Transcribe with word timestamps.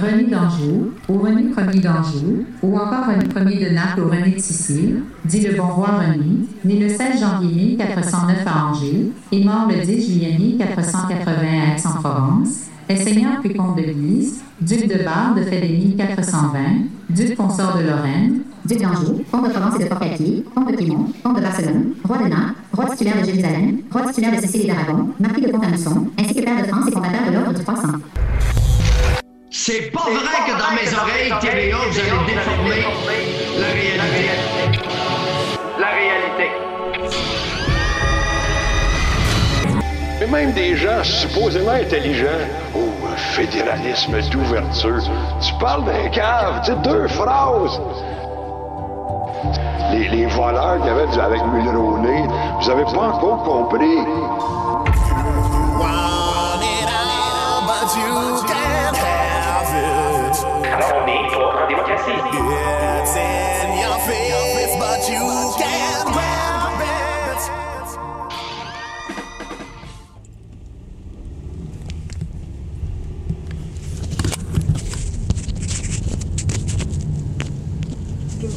René 0.00 0.24
d'Anjou, 0.24 0.92
ou 1.08 1.18
René 1.18 1.42
Ier 1.42 1.80
d'Anjou, 1.80 2.44
ou 2.62 2.76
encore 2.76 3.06
René 3.06 3.54
Ier 3.54 3.70
de 3.70 3.74
Naples 3.74 4.00
ou 4.00 4.08
René 4.08 4.30
de 4.30 4.38
Sicile, 4.40 5.02
dit 5.24 5.40
le 5.40 5.56
bon 5.56 5.66
roi 5.66 5.88
René, 5.98 6.46
né 6.64 6.78
le 6.78 6.88
16 6.88 7.20
janvier 7.20 7.76
1409 7.76 8.46
à 8.46 8.66
Angers 8.66 9.12
et 9.32 9.44
mort 9.44 9.66
le 9.68 9.84
10 9.84 10.06
juillet 10.06 10.36
1480 10.38 11.32
à 11.32 11.74
Aix-en-Provence, 11.74 12.68
est 12.88 12.96
seigneur 12.96 13.40
puis 13.40 13.54
comte 13.54 13.76
de 13.76 13.82
Guise, 13.82 14.42
duc 14.60 14.86
de 14.86 15.04
Bar 15.04 15.34
de 15.34 15.42
Fédénie 15.42 15.96
420, 15.96 16.58
duc 17.10 17.36
consort 17.36 17.76
de 17.78 17.82
Lorraine, 17.82 18.40
duc 18.64 18.80
d'Anjou, 18.80 19.24
comte 19.30 19.48
de 19.48 19.50
Provence 19.50 19.80
et 19.80 19.84
de 19.84 19.88
Porcatier, 19.88 20.44
comte 20.54 20.70
de 20.70 20.76
Piémont, 20.76 21.06
comte 21.22 21.36
de 21.36 21.42
Barcelone, 21.42 21.92
roi 22.04 22.18
de 22.18 22.28
Naples, 22.28 22.54
roi 22.72 22.86
titulaire 22.90 23.20
de 23.20 23.26
Jérusalem, 23.26 23.78
roi 23.90 24.06
titulaire 24.06 24.36
de 24.36 24.46
Sicile 24.46 24.62
et 24.62 24.66
d'Aragon, 24.68 25.08
marquis 25.18 25.40
de 25.42 25.50
Pont-à-Mousson, 25.50 26.06
ainsi 26.18 26.34
que 26.34 26.44
père 26.44 26.62
de 26.62 26.68
France 26.68 26.88
et 26.88 26.92
fondateur 26.92 27.26
de 27.28 27.34
l'ordre 27.34 27.58
du 27.58 27.64
300. 27.64 27.88
C'est 29.50 29.90
pas 29.92 30.02
vrai 30.02 30.38
que 30.46 30.52
dans 30.52 30.74
mes 30.74 30.94
oreilles, 30.94 31.32
TVA, 31.40 31.76
vous 31.88 31.98
allez 31.98 32.10
déformer 32.26 32.84
la 33.58 33.66
réalité. 33.66 34.30
La 35.80 35.86
réalité. 35.86 36.50
Mais 40.20 40.26
même 40.26 40.52
des 40.52 40.76
gens 40.76 41.02
supposément 41.02 41.70
intelligents, 41.70 42.26
oh, 42.76 42.78
fédéralisme 43.16 44.20
d'ouverture, 44.30 45.02
tu 45.40 45.52
parles 45.54 45.84
d'un 45.84 46.08
cave, 46.10 46.60
tu 46.64 46.72
sais, 46.72 46.78
deux 46.82 47.08
phrases. 47.08 47.80
Les, 49.92 50.08
les 50.08 50.26
voleurs 50.26 50.76
qu'il 50.78 50.86
y 50.88 50.90
avait 50.90 51.06
du- 51.06 51.20
avec 51.20 51.40
Mulroney, 51.46 52.24
vous 52.60 52.70
avez 52.70 52.84
pas 52.84 52.90
encore 53.14 53.42
compris. 53.44 53.96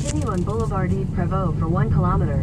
Continue 0.02 0.30
on 0.30 0.41
Boulevard 0.41 0.91
Yves 0.91 1.07
Prévost 1.11 1.59
for 1.59 1.67
one 1.67 1.91
kilometer. 1.91 2.41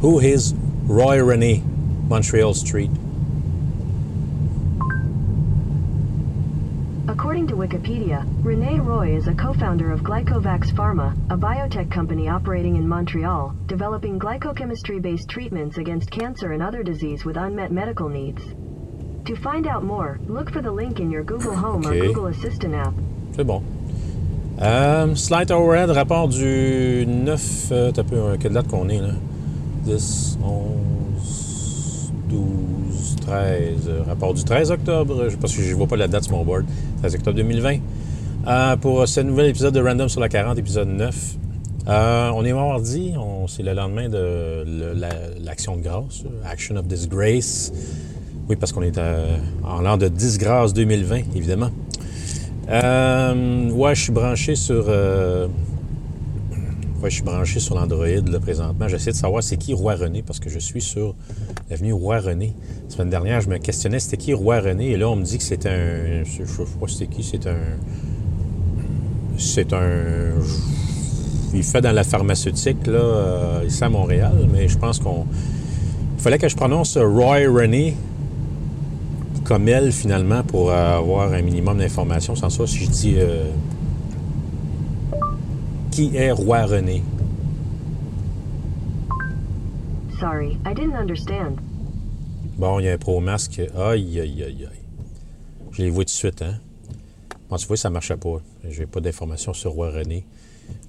Who 0.00 0.18
is 0.18 0.54
Roy 0.86 1.22
Renee, 1.22 1.62
Montreal 2.08 2.52
Street? 2.54 2.90
According 7.06 7.46
to 7.46 7.54
Wikipedia, 7.54 8.26
Rene 8.44 8.80
Roy 8.80 9.14
is 9.14 9.28
a 9.28 9.34
co-founder 9.34 9.92
of 9.92 10.00
Glycovax 10.00 10.72
Pharma, 10.72 11.14
a 11.30 11.36
biotech 11.38 11.92
company 11.92 12.28
operating 12.28 12.74
in 12.74 12.88
Montreal, 12.88 13.54
developing 13.66 14.18
glycochemistry-based 14.18 15.28
treatments 15.28 15.78
against 15.78 16.10
cancer 16.10 16.52
and 16.52 16.62
other 16.62 16.82
disease 16.82 17.24
with 17.24 17.36
unmet 17.36 17.70
medical 17.70 18.08
needs. 18.08 18.42
To 19.26 19.34
find 19.34 19.66
out 19.66 19.82
more, 19.82 20.18
look 20.28 20.50
for 20.52 20.62
the 20.62 20.70
link 20.70 21.00
in 21.00 21.10
your 21.10 21.24
Google 21.24 21.52
Home 21.56 21.84
Okay. 21.84 22.00
or 22.00 22.06
Google 22.12 22.26
Assistant 22.28 22.74
app. 22.74 22.92
C'est 23.34 23.44
bon. 23.44 23.60
Euh, 24.62 25.14
Slight 25.16 25.50
Overhead, 25.50 25.90
rapport 25.90 26.28
du 26.28 27.04
9. 27.06 27.68
Euh, 27.72 27.90
t'as 27.92 28.04
peu, 28.04 28.16
euh, 28.16 28.36
quelle 28.38 28.52
date 28.52 28.68
qu'on 28.68 28.88
est, 28.88 29.00
là? 29.00 29.10
10, 29.84 30.38
11, 30.44 32.12
12, 32.28 33.16
13. 33.26 33.88
euh, 33.88 34.02
rapport 34.06 34.32
du 34.32 34.44
13 34.44 34.70
octobre, 34.70 35.26
parce 35.40 35.54
que 35.56 35.62
je 35.62 35.70
ne 35.70 35.74
vois 35.74 35.86
pas 35.88 35.96
la 35.96 36.06
date 36.08 36.24
sur 36.24 36.36
mon 36.36 36.44
board. 36.44 36.64
13 37.00 37.16
octobre 37.16 37.36
2020. 37.36 37.78
Euh, 38.46 38.76
pour 38.76 39.08
ce 39.08 39.20
nouvel 39.20 39.46
épisode 39.50 39.74
de 39.74 39.80
Random 39.80 40.08
sur 40.08 40.20
la 40.20 40.28
40, 40.28 40.56
épisode 40.58 40.88
9. 40.88 41.34
Euh, 41.88 42.30
on 42.34 42.44
est 42.44 42.52
mardi, 42.52 43.12
c'est 43.48 43.62
le 43.64 43.72
lendemain 43.74 44.08
de 44.08 44.64
la- 44.96 45.08
l'action 45.44 45.76
de 45.76 45.82
grâce, 45.82 46.22
euh, 46.26 46.48
Action 46.50 46.76
of 46.76 46.86
Disgrace. 46.86 47.72
Oui, 48.48 48.56
parce 48.56 48.72
qu'on 48.72 48.82
est 48.82 48.98
en 49.64 49.80
l'an 49.80 49.96
de 49.96 50.08
disgrâce 50.08 50.72
2020, 50.72 51.16
évidemment. 51.34 51.70
Euh, 52.68 53.70
ouais, 53.70 53.94
je 53.94 54.02
suis 54.02 54.12
branché 54.12 54.54
sur. 54.54 54.84
euh, 54.88 55.46
Ouais, 57.02 57.10
je 57.10 57.16
suis 57.16 57.24
branché 57.24 57.60
sur 57.60 57.74
l'Android 57.74 58.06
là, 58.06 58.40
présentement. 58.40 58.88
J'essaie 58.88 59.10
de 59.10 59.16
savoir 59.16 59.42
c'est 59.42 59.58
qui 59.58 59.74
Roi 59.74 59.96
René 59.96 60.22
parce 60.22 60.40
que 60.40 60.48
je 60.48 60.58
suis 60.58 60.80
sur 60.80 61.14
l'avenue 61.68 61.92
Roi 61.92 62.20
René. 62.20 62.54
La 62.88 62.94
semaine 62.94 63.10
dernière, 63.10 63.40
je 63.42 63.50
me 63.50 63.58
questionnais 63.58 64.00
c'était 64.00 64.16
qui 64.16 64.32
Roi 64.32 64.60
René? 64.60 64.92
Et 64.92 64.96
là, 64.96 65.10
on 65.10 65.14
me 65.16 65.22
dit 65.22 65.36
que 65.36 65.44
c'est 65.44 65.66
un. 65.66 66.24
Je 66.24 66.44
sais 66.44 66.62
pas 66.80 66.86
c'était 66.88 67.06
qui, 67.06 67.22
c'est 67.22 67.46
un. 67.46 67.58
C'est 69.36 69.72
un. 69.74 70.30
Il 71.52 71.62
fait 71.64 71.82
dans 71.82 71.92
la 71.92 72.02
pharmaceutique, 72.02 72.86
là, 72.86 72.92
euh, 72.94 73.64
ici 73.66 73.84
à 73.84 73.90
Montréal, 73.90 74.48
mais 74.50 74.66
je 74.66 74.78
pense 74.78 74.98
qu'on. 74.98 75.26
Il 76.16 76.22
fallait 76.22 76.38
que 76.38 76.48
je 76.48 76.56
prononce 76.56 76.96
Roy 76.96 77.40
René 77.46 77.94
comme 79.46 79.68
elle, 79.68 79.92
finalement, 79.92 80.42
pour 80.42 80.72
avoir 80.72 81.32
un 81.32 81.42
minimum 81.42 81.78
d'informations. 81.78 82.34
Sans 82.34 82.50
ça, 82.50 82.66
si 82.66 82.78
je 82.78 82.90
dis 82.90 83.14
euh, 83.16 83.50
qui 85.90 86.16
est 86.16 86.32
Roi 86.32 86.64
René, 86.66 87.02
Sorry, 90.18 90.56
I 90.64 90.74
didn't 90.74 90.96
understand. 90.96 91.56
bon, 92.56 92.80
il 92.80 92.86
y 92.86 92.88
a 92.88 92.94
un 92.94 92.98
pro-masque. 92.98 93.60
Aïe, 93.76 94.18
aïe, 94.18 94.42
aïe, 94.42 94.44
aïe. 94.44 94.82
Je 95.72 95.82
les 95.82 95.90
vois 95.90 96.04
tout 96.04 96.06
de 96.06 96.10
suite, 96.10 96.42
hein. 96.42 96.58
Bon, 97.50 97.56
tu 97.56 97.66
vois, 97.66 97.76
ça 97.76 97.90
ne 97.90 97.94
marchait 97.94 98.16
pas. 98.16 98.40
J'ai 98.68 98.86
pas 98.86 99.00
d'informations 99.00 99.52
sur 99.52 99.72
Roi 99.72 99.90
René. 99.90 100.24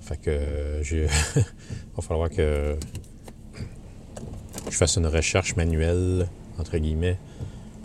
Fait 0.01 0.17
que 0.17 0.29
euh, 0.29 0.83
j'ai. 0.83 1.05
va 1.95 2.01
falloir 2.01 2.29
que 2.29 2.75
je 4.69 4.75
fasse 4.75 4.95
une 4.95 5.07
recherche 5.07 5.55
manuelle, 5.55 6.27
entre 6.57 6.77
guillemets, 6.77 7.19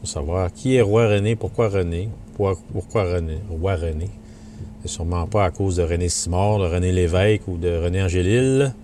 pour 0.03 0.09
savoir 0.09 0.53
qui 0.53 0.75
est 0.75 0.81
Roi 0.83 1.07
René, 1.07 1.37
pourquoi 1.37 1.69
René, 1.69 2.09
pourquoi, 2.35 3.05
René, 3.05 3.39
Roi 3.49 3.77
René. 3.77 4.11
C'est 4.83 4.89
sûrement 4.89 5.29
pas 5.29 5.45
à 5.45 5.51
cause 5.53 5.77
de 5.77 5.85
René 5.85 6.09
Simard, 6.09 6.59
de 6.59 6.65
René 6.67 6.91
Lévesque 6.91 7.47
ou 7.47 7.57
de 7.57 7.69
René 7.85 8.03
Angélil. 8.03 8.75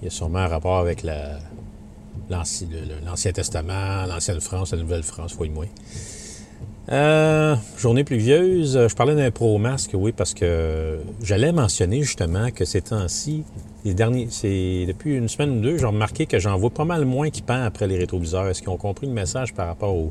Il 0.00 0.04
y 0.04 0.06
a 0.06 0.10
sûrement 0.10 0.38
un 0.38 0.46
rapport 0.46 0.78
avec 0.78 1.02
la, 1.02 1.40
l'Anci- 2.30 2.68
le- 2.70 2.78
le- 2.78 3.04
l'Ancien 3.04 3.32
Testament, 3.32 4.06
l'Ancienne 4.06 4.40
France, 4.40 4.70
la 4.70 4.78
Nouvelle 4.78 5.02
France, 5.02 5.34
oui, 5.40 5.48
moins. 5.48 5.66
Euh, 6.92 7.56
journée 7.76 8.04
pluvieuse. 8.04 8.86
Je 8.88 8.94
parlais 8.94 9.16
d'un 9.16 9.32
pro-masque, 9.32 9.90
oui, 9.94 10.12
parce 10.12 10.32
que 10.32 11.00
j'allais 11.24 11.50
mentionner 11.50 12.02
justement 12.04 12.52
que 12.52 12.64
ces 12.64 12.82
temps-ci, 12.82 13.42
c'est 13.84 14.84
depuis 14.86 15.16
une 15.16 15.28
semaine 15.28 15.58
ou 15.58 15.60
deux, 15.60 15.78
j'ai 15.78 15.86
remarqué 15.86 16.26
que 16.26 16.38
j'en 16.38 16.56
vois 16.56 16.70
pas 16.70 16.84
mal 16.84 17.04
moins 17.04 17.30
qui 17.30 17.42
pendent 17.42 17.64
après 17.64 17.86
les 17.86 17.96
rétroviseurs. 17.96 18.48
Est-ce 18.48 18.60
qu'ils 18.60 18.70
ont 18.70 18.76
compris 18.76 19.06
le 19.06 19.12
message 19.12 19.54
par 19.54 19.66
rapport 19.66 19.94
aux 19.94 20.10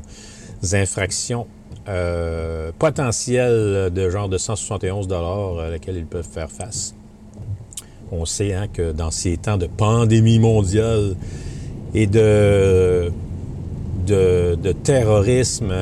infractions 0.72 1.46
euh, 1.88 2.72
potentielles 2.78 3.90
de 3.92 4.10
genre 4.10 4.28
de 4.28 4.38
171 4.38 5.08
à 5.60 5.70
laquelle 5.70 5.96
ils 5.96 6.06
peuvent 6.06 6.28
faire 6.28 6.50
face? 6.50 6.94
On 8.10 8.24
sait 8.24 8.54
hein, 8.54 8.68
que 8.72 8.92
dans 8.92 9.10
ces 9.10 9.36
temps 9.36 9.58
de 9.58 9.66
pandémie 9.66 10.38
mondiale 10.38 11.14
et 11.94 12.06
de, 12.06 13.12
de, 14.06 14.54
de 14.54 14.72
terrorisme, 14.72 15.72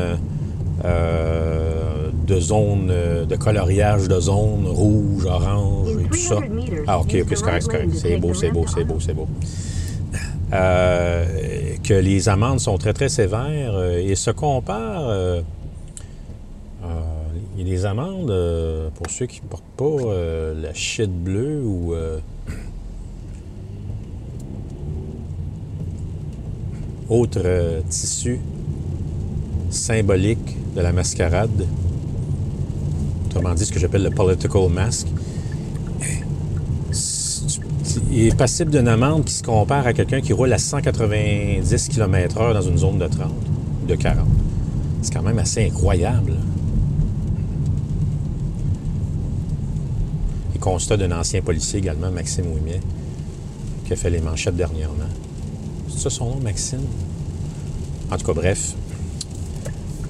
euh, 0.84 1.95
de 2.26 2.40
zones, 2.40 2.88
euh, 2.90 3.24
de 3.24 3.36
coloriage 3.36 4.08
de 4.08 4.20
zones 4.20 4.66
rouge, 4.66 5.24
orange 5.26 5.90
et 6.00 6.08
tout 6.08 6.16
ça. 6.16 6.38
Ah, 6.86 6.98
ok, 7.00 7.16
ok, 7.22 7.26
c'est 7.30 7.42
correct, 7.42 7.62
c'est 7.62 7.70
correct. 7.70 7.90
C'est 7.94 8.16
beau, 8.18 8.34
c'est 8.34 8.50
beau, 8.50 8.64
c'est 8.66 8.84
beau, 8.84 9.00
c'est 9.00 9.14
beau. 9.14 9.28
Euh, 10.52 11.24
que 11.82 11.94
les 11.94 12.28
amendes 12.28 12.60
sont 12.60 12.78
très, 12.78 12.92
très 12.92 13.08
sévères 13.08 13.74
euh, 13.74 13.98
et 13.98 14.14
se 14.14 14.30
comparent. 14.30 15.08
euh, 15.08 15.40
euh, 16.84 17.02
des 17.56 17.84
amendes 17.84 18.32
pour 18.94 19.10
ceux 19.10 19.26
qui 19.26 19.40
ne 19.42 19.48
portent 19.48 19.64
pas 19.76 20.14
la 20.54 20.72
shit 20.72 21.10
bleue 21.10 21.62
ou. 21.64 21.94
autre 27.08 27.82
tissu 27.88 28.40
symbolique 29.70 30.56
de 30.74 30.80
la 30.80 30.92
mascarade. 30.92 31.66
Autrement 33.36 33.54
dit, 33.54 33.66
ce 33.66 33.72
que 33.72 33.78
j'appelle 33.78 34.02
le 34.02 34.08
political 34.08 34.70
mask. 34.70 35.08
Il 38.10 38.28
est 38.28 38.34
passible 38.34 38.70
d'une 38.70 38.88
amende 38.88 39.26
qui 39.26 39.34
se 39.34 39.42
compare 39.42 39.86
à 39.86 39.92
quelqu'un 39.92 40.22
qui 40.22 40.32
roule 40.32 40.50
à 40.54 40.58
190 40.58 41.88
km/h 41.90 42.54
dans 42.54 42.62
une 42.62 42.78
zone 42.78 42.98
de 42.98 43.06
30, 43.06 43.30
de 43.88 43.94
40. 43.94 44.26
C'est 45.02 45.12
quand 45.12 45.22
même 45.22 45.38
assez 45.38 45.66
incroyable. 45.66 46.32
Et 50.54 50.58
constat 50.58 50.96
d'un 50.96 51.12
ancien 51.12 51.42
policier 51.42 51.80
également, 51.80 52.10
Maxime 52.10 52.46
Ouimet, 52.46 52.80
qui 53.84 53.92
a 53.92 53.96
fait 53.96 54.08
les 54.08 54.20
manchettes 54.20 54.56
dernièrement. 54.56 55.10
C'est 55.90 55.98
ça 55.98 56.08
son 56.08 56.30
nom, 56.30 56.40
Maxime? 56.42 56.86
En 58.10 58.16
tout 58.16 58.24
cas, 58.24 58.32
bref. 58.32 58.72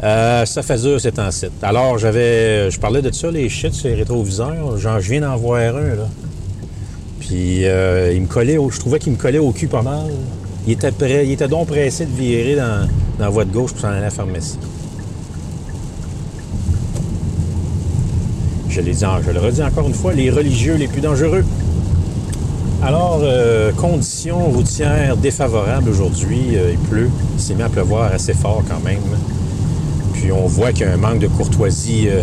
Euh, 0.03 0.45
ça 0.45 0.63
fait 0.63 0.77
dur, 0.79 0.99
en 1.19 1.31
site. 1.31 1.53
Alors, 1.63 1.99
j'avais. 1.99 2.71
Je 2.71 2.79
parlais 2.79 3.03
de 3.03 3.13
ça, 3.13 3.31
les 3.31 3.49
shit 3.49 3.73
sur 3.73 3.89
les 3.89 3.95
rétroviseurs. 3.95 4.77
Genre, 4.77 5.01
je 5.01 5.11
viens 5.11 5.23
d'en 5.23 5.37
voir 5.37 5.77
un, 5.77 5.95
là. 5.95 6.09
Puis, 7.21 7.67
euh, 7.67 8.13
il 8.15 8.23
me 8.23 8.27
collait 8.27 8.59
Je 8.71 8.79
trouvais 8.79 8.99
qu'il 8.99 9.13
me 9.13 9.17
collait 9.17 9.39
au 9.39 9.53
cul 9.53 9.69
pas 9.69 9.83
mal. 9.83 10.13
Il 10.67 10.75
était 10.75 10.93
prêt. 10.93 11.27
Il 11.27 11.33
était 11.33 11.49
donc 11.49 11.69
pressé 11.69 12.05
de 12.05 12.13
virer 12.13 12.57
dans, 12.57 12.89
la 13.19 13.29
voie 13.29 13.45
de 13.45 13.53
gauche 13.53 13.73
pour 13.73 13.81
s'en 13.81 13.89
aller 13.89 13.99
à 13.99 14.03
la 14.03 14.11
pharmacie. 14.11 14.59
Je 18.69 18.83
le 18.83 19.41
redis 19.41 19.63
encore 19.63 19.89
une 19.89 19.95
fois, 19.95 20.13
les 20.13 20.29
religieux 20.31 20.75
les 20.75 20.87
plus 20.87 21.01
dangereux. 21.01 21.45
Alors, 22.83 23.21
euh, 23.23 23.73
conditions 23.73 24.51
routières 24.51 25.17
défavorables 25.17 25.89
aujourd'hui. 25.89 26.57
euh, 26.57 26.73
il 26.73 26.79
pleut. 26.79 27.11
Il 27.35 27.41
s'est 27.41 27.55
mis 27.55 27.63
à 27.63 27.71
pleuvoir 27.71 28.13
assez 28.13 28.35
fort 28.35 28.63
quand 28.69 28.85
même. 28.85 29.01
Puis 30.21 30.33
on 30.33 30.47
voit 30.47 30.73
qu'il 30.73 30.87
y 30.87 30.89
a 30.89 30.93
un 30.93 30.97
manque 30.97 31.19
de 31.19 31.29
courtoisie 31.29 32.09
euh, 32.09 32.23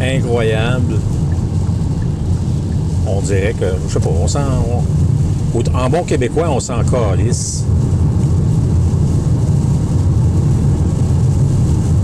incroyable. 0.00 0.96
On 3.06 3.20
dirait 3.20 3.54
que, 3.58 3.66
je 3.86 3.92
sais 3.92 4.00
pas, 4.00 4.10
on 4.10 4.26
s'en. 4.26 4.40
en 5.74 5.90
bon 5.90 6.02
québécois, 6.02 6.50
on 6.50 6.60
s'en 6.60 6.82
calisse. 6.84 7.64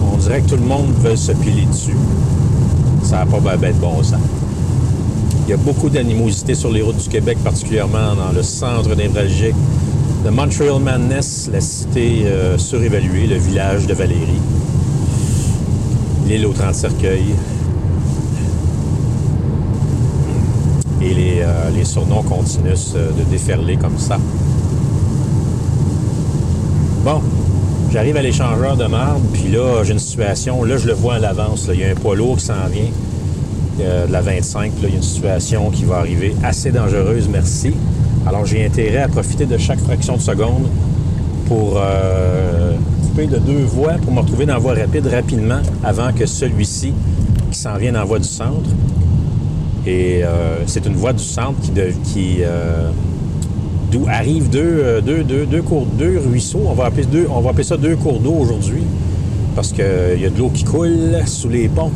On 0.02 0.16
dirait 0.16 0.40
que 0.40 0.48
tout 0.48 0.56
le 0.56 0.66
monde 0.66 0.94
veut 1.00 1.16
se 1.16 1.32
piler 1.32 1.66
dessus. 1.66 1.96
Ça 3.02 3.24
n'a 3.24 3.26
pas 3.26 3.56
ben 3.56 3.72
de 3.72 3.78
bon 3.78 4.02
sens. 4.02 4.20
Il 5.46 5.50
y 5.50 5.52
a 5.52 5.58
beaucoup 5.58 5.90
d'animosité 5.90 6.54
sur 6.54 6.70
les 6.70 6.80
routes 6.80 7.02
du 7.02 7.08
Québec, 7.08 7.36
particulièrement 7.44 8.14
dans 8.14 8.32
le 8.32 8.42
centre 8.42 8.94
névralgique 8.94 9.56
de 10.24 10.30
Montreal 10.30 10.80
Madness, 10.80 11.50
la 11.52 11.60
cité 11.60 12.22
euh, 12.24 12.56
surévaluée, 12.56 13.26
le 13.26 13.36
village 13.36 13.86
de 13.86 13.92
Valérie, 13.92 14.40
l'île 16.26 16.46
aux 16.46 16.52
30 16.54 16.74
cercueils. 16.74 17.34
Et 21.02 21.12
les, 21.12 21.40
euh, 21.42 21.84
surnoms 21.84 22.22
continuent 22.22 22.72
euh, 22.96 23.10
de 23.10 23.22
déferler 23.24 23.76
comme 23.76 23.98
ça. 23.98 24.18
Bon, 27.04 27.20
j'arrive 27.92 28.16
à 28.16 28.22
l'échangeur 28.22 28.78
de 28.78 28.86
marbre, 28.86 29.20
puis 29.34 29.50
là, 29.50 29.84
j'ai 29.84 29.92
une 29.92 29.98
situation, 29.98 30.64
là, 30.64 30.78
je 30.78 30.86
le 30.86 30.94
vois 30.94 31.16
à 31.16 31.18
l'avance, 31.18 31.68
il 31.70 31.80
y 31.80 31.84
a 31.84 31.90
un 31.90 31.94
poids 31.94 32.16
lourd 32.16 32.38
qui 32.38 32.46
s'en 32.46 32.66
vient 32.70 32.88
de 33.78 34.10
la 34.10 34.22
25. 34.22 34.64
Là, 34.64 34.70
il 34.84 34.88
y 34.88 34.92
a 34.92 34.96
une 34.96 35.02
situation 35.02 35.70
qui 35.70 35.84
va 35.84 35.96
arriver 35.96 36.34
assez 36.42 36.70
dangereuse, 36.70 37.28
merci. 37.28 37.74
Alors, 38.26 38.46
j'ai 38.46 38.64
intérêt 38.64 39.02
à 39.02 39.08
profiter 39.08 39.44
de 39.46 39.58
chaque 39.58 39.80
fraction 39.80 40.16
de 40.16 40.20
seconde 40.22 40.66
pour 41.46 41.74
euh, 41.76 42.72
couper 43.02 43.26
de 43.26 43.36
deux 43.38 43.64
voies 43.64 43.94
pour 44.02 44.12
me 44.12 44.20
retrouver 44.20 44.46
dans 44.46 44.54
la 44.54 44.58
voie 44.58 44.74
rapide 44.74 45.06
rapidement 45.06 45.60
avant 45.82 46.10
que 46.12 46.24
celui-ci 46.24 46.92
qui 47.50 47.58
s'en 47.58 47.76
vient 47.76 47.92
dans 47.92 48.00
voie 48.06 48.18
du 48.18 48.28
centre. 48.28 48.70
Et 49.86 50.22
euh, 50.24 50.64
c'est 50.66 50.86
une 50.86 50.94
voie 50.94 51.12
du 51.12 51.22
centre 51.22 51.60
qui, 51.60 51.70
de- 51.70 51.92
qui 52.02 52.36
euh, 52.40 52.88
d'où 53.92 54.06
arrivent 54.08 54.48
deux, 54.48 55.02
deux, 55.04 55.22
deux, 55.22 55.44
deux 55.44 55.60
deux 55.98 56.18
ruisseaux. 56.26 56.62
On 56.66 56.72
va 56.72 56.86
deux, 57.04 57.26
on 57.30 57.40
va 57.40 57.50
appeler 57.50 57.64
ça 57.64 57.76
deux 57.76 57.96
cours 57.96 58.20
d'eau 58.20 58.32
aujourd'hui 58.32 58.82
parce 59.54 59.70
qu'il 59.72 59.84
y 60.18 60.24
a 60.24 60.30
de 60.30 60.38
l'eau 60.38 60.50
qui 60.52 60.64
coule 60.64 61.14
sous 61.26 61.50
les 61.50 61.68
ponts. 61.68 61.92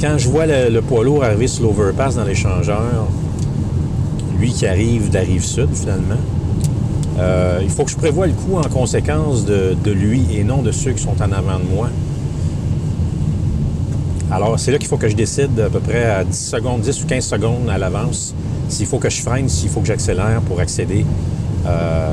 Quand 0.00 0.18
je 0.18 0.28
vois 0.28 0.46
le, 0.46 0.80
poids 0.82 1.04
lourd 1.04 1.24
arriver 1.24 1.46
sur 1.46 1.64
l'overpass 1.64 2.16
dans 2.16 2.24
l'échangeur, 2.24 3.06
lui 4.38 4.52
qui 4.52 4.66
arrive 4.66 5.08
de 5.08 5.14
la 5.14 5.20
rive 5.20 5.44
sud 5.44 5.68
finalement, 5.74 6.20
euh, 7.18 7.60
il 7.62 7.70
faut 7.70 7.84
que 7.84 7.90
je 7.90 7.96
prévoie 7.96 8.26
le 8.26 8.34
coup 8.34 8.56
en 8.56 8.68
conséquence 8.68 9.46
de, 9.46 9.74
de 9.82 9.90
lui 9.90 10.26
et 10.34 10.44
non 10.44 10.60
de 10.60 10.70
ceux 10.70 10.92
qui 10.92 11.02
sont 11.02 11.16
en 11.22 11.32
avant 11.32 11.58
de 11.58 11.74
moi. 11.74 11.88
Alors, 14.30 14.58
c'est 14.58 14.70
là 14.70 14.78
qu'il 14.78 14.88
faut 14.88 14.98
que 14.98 15.08
je 15.08 15.14
décide 15.14 15.58
à 15.60 15.70
peu 15.70 15.80
près 15.80 16.04
à 16.04 16.24
10 16.24 16.36
secondes, 16.36 16.80
10 16.82 17.04
ou 17.04 17.06
15 17.06 17.24
secondes 17.24 17.70
à 17.70 17.78
l'avance 17.78 18.34
s'il 18.68 18.86
faut 18.86 18.98
que 18.98 19.08
je 19.08 19.22
freine, 19.22 19.48
s'il 19.48 19.70
faut 19.70 19.80
que 19.80 19.86
j'accélère 19.86 20.40
pour 20.42 20.60
accéder 20.60 21.06
euh, 21.66 22.10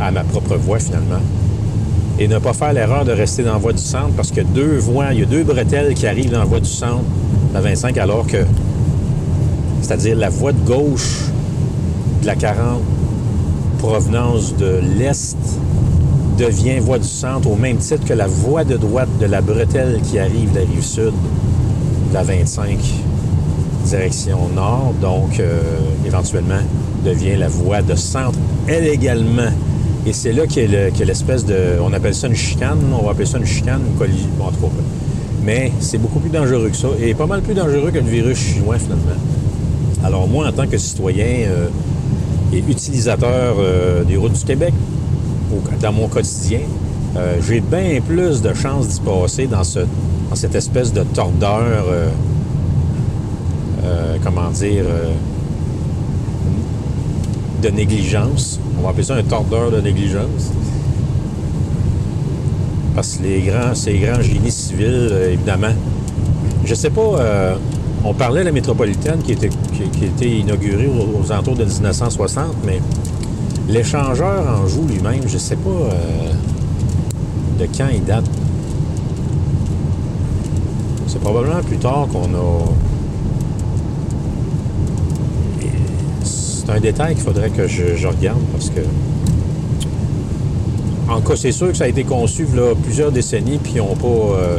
à 0.00 0.10
ma 0.10 0.24
propre 0.24 0.56
voie 0.56 0.78
finalement. 0.78 1.20
Et 2.18 2.28
ne 2.28 2.38
pas 2.38 2.52
faire 2.52 2.72
l'erreur 2.72 3.04
de 3.04 3.12
rester 3.12 3.42
dans 3.42 3.52
la 3.52 3.58
voie 3.58 3.72
du 3.72 3.82
centre 3.82 4.14
parce 4.16 4.30
que 4.30 4.40
deux 4.40 4.76
voies, 4.76 5.12
il 5.12 5.20
y 5.20 5.22
a 5.22 5.26
deux 5.26 5.44
bretelles 5.44 5.94
qui 5.94 6.06
arrivent 6.06 6.30
dans 6.30 6.40
la 6.40 6.44
voie 6.44 6.60
du 6.60 6.68
centre, 6.68 7.04
la 7.52 7.60
25, 7.60 7.96
alors 7.98 8.26
que, 8.26 8.44
c'est-à-dire 9.80 10.16
la 10.16 10.28
voie 10.28 10.52
de 10.52 10.60
gauche 10.60 11.30
de 12.22 12.26
la 12.26 12.36
40, 12.36 12.80
provenance 13.78 14.54
de 14.56 14.80
l'Est, 14.98 15.36
devient 16.38 16.78
voie 16.80 16.98
du 16.98 17.08
centre 17.08 17.50
au 17.50 17.56
même 17.56 17.78
titre 17.78 18.04
que 18.04 18.14
la 18.14 18.26
voie 18.26 18.64
de 18.64 18.76
droite 18.76 19.08
de 19.20 19.26
la 19.26 19.40
bretelle 19.40 20.00
qui 20.02 20.18
arrive 20.18 20.52
de 20.52 20.60
la 20.60 20.64
rive 20.64 20.82
sud, 20.82 21.12
de 22.10 22.14
la 22.14 22.22
25, 22.22 22.78
direction 23.84 24.48
nord, 24.54 24.94
donc 25.00 25.40
euh, 25.40 25.60
éventuellement 26.06 26.62
devient 27.04 27.36
la 27.36 27.48
voie 27.48 27.82
de 27.82 27.94
centre, 27.94 28.38
elle 28.68 28.86
également. 28.86 29.50
Et 30.06 30.12
c'est 30.12 30.32
là 30.32 30.46
qu'il 30.46 30.70
y 30.70 30.76
a 30.76 31.04
l'espèce 31.04 31.44
de. 31.44 31.78
On 31.84 31.92
appelle 31.92 32.14
ça 32.14 32.26
une 32.26 32.34
chicane, 32.34 32.78
on 32.98 33.04
va 33.04 33.12
appeler 33.12 33.26
ça 33.26 33.38
une 33.38 33.46
chicane, 33.46 33.80
une 33.92 33.96
collision, 33.98 34.28
bon, 34.38 34.46
en 34.46 34.50
tout. 34.50 34.68
Mais 35.44 35.72
c'est 35.80 35.98
beaucoup 35.98 36.18
plus 36.20 36.30
dangereux 36.30 36.68
que 36.70 36.76
ça, 36.76 36.88
et 37.00 37.14
pas 37.14 37.26
mal 37.26 37.40
plus 37.42 37.54
dangereux 37.54 37.90
que 37.92 37.98
le 37.98 38.08
virus 38.10 38.38
chinois, 38.38 38.78
finalement. 38.78 39.02
Alors, 40.04 40.26
moi, 40.26 40.48
en 40.48 40.52
tant 40.52 40.66
que 40.66 40.76
citoyen 40.78 41.24
euh, 41.48 41.68
et 42.52 42.58
utilisateur 42.58 43.56
euh, 43.58 44.02
des 44.04 44.16
routes 44.16 44.32
du 44.32 44.44
Québec, 44.44 44.74
au- 45.52 45.60
dans 45.80 45.92
mon 45.92 46.08
quotidien, 46.08 46.60
euh, 47.16 47.36
j'ai 47.46 47.60
bien 47.60 48.00
plus 48.06 48.40
de 48.42 48.52
chances 48.54 48.88
d'y 48.88 49.00
passer 49.00 49.46
dans, 49.46 49.62
ce, 49.64 49.80
dans 49.80 50.34
cette 50.34 50.54
espèce 50.56 50.92
de 50.92 51.02
tordeur, 51.02 51.84
comment 54.24 54.50
dire, 54.50 54.84
de 57.62 57.68
négligence. 57.68 58.58
On 58.78 58.82
va 58.82 58.90
appeler 58.90 59.04
ça 59.04 59.14
un 59.14 59.22
tordeur 59.22 59.70
de 59.70 59.80
négligence. 59.80 60.50
Parce 62.94 63.16
que 63.16 63.22
les 63.22 63.42
grands, 63.42 63.74
ces 63.74 63.98
grands 63.98 64.20
génies 64.20 64.50
civils, 64.50 65.08
euh, 65.10 65.32
évidemment, 65.32 65.72
je 66.64 66.74
sais 66.74 66.90
pas, 66.90 67.00
euh, 67.00 67.54
on 68.04 68.12
parlait 68.12 68.40
de 68.40 68.46
la 68.46 68.52
métropolitaine 68.52 69.20
qui, 69.22 69.32
était, 69.32 69.50
inaugurée 70.28 70.88
aux, 70.88 71.20
aux 71.20 71.32
alentours 71.32 71.54
de 71.54 71.64
1960, 71.64 72.56
mais 72.66 72.80
l'échangeur 73.68 74.44
en 74.46 74.66
joue 74.66 74.86
lui-même, 74.86 75.22
je 75.26 75.38
sais 75.38 75.56
pas 75.56 75.70
euh, 75.70 76.32
de 77.60 77.66
quand 77.76 77.88
il 77.94 78.04
date. 78.04 78.24
C'est 81.06 81.20
probablement 81.20 81.62
plus 81.62 81.78
tard 81.78 82.08
qu'on 82.12 82.34
a. 82.34 82.64
Et 85.62 85.70
C'est 86.24 86.61
un 86.72 86.80
détail 86.80 87.14
qu'il 87.14 87.24
faudrait 87.24 87.50
que 87.50 87.66
je, 87.66 88.06
regarde 88.06 88.40
parce 88.52 88.70
que. 88.70 88.80
En 91.08 91.20
cas, 91.20 91.36
c'est 91.36 91.52
sûr 91.52 91.68
que 91.68 91.76
ça 91.76 91.84
a 91.84 91.88
été 91.88 92.04
conçu 92.04 92.46
a 92.56 92.74
plusieurs 92.74 93.12
décennies, 93.12 93.58
puis 93.58 93.74
ils 93.76 93.78
n'ont 93.78 93.96
pas. 93.96 94.06
euh, 94.06 94.58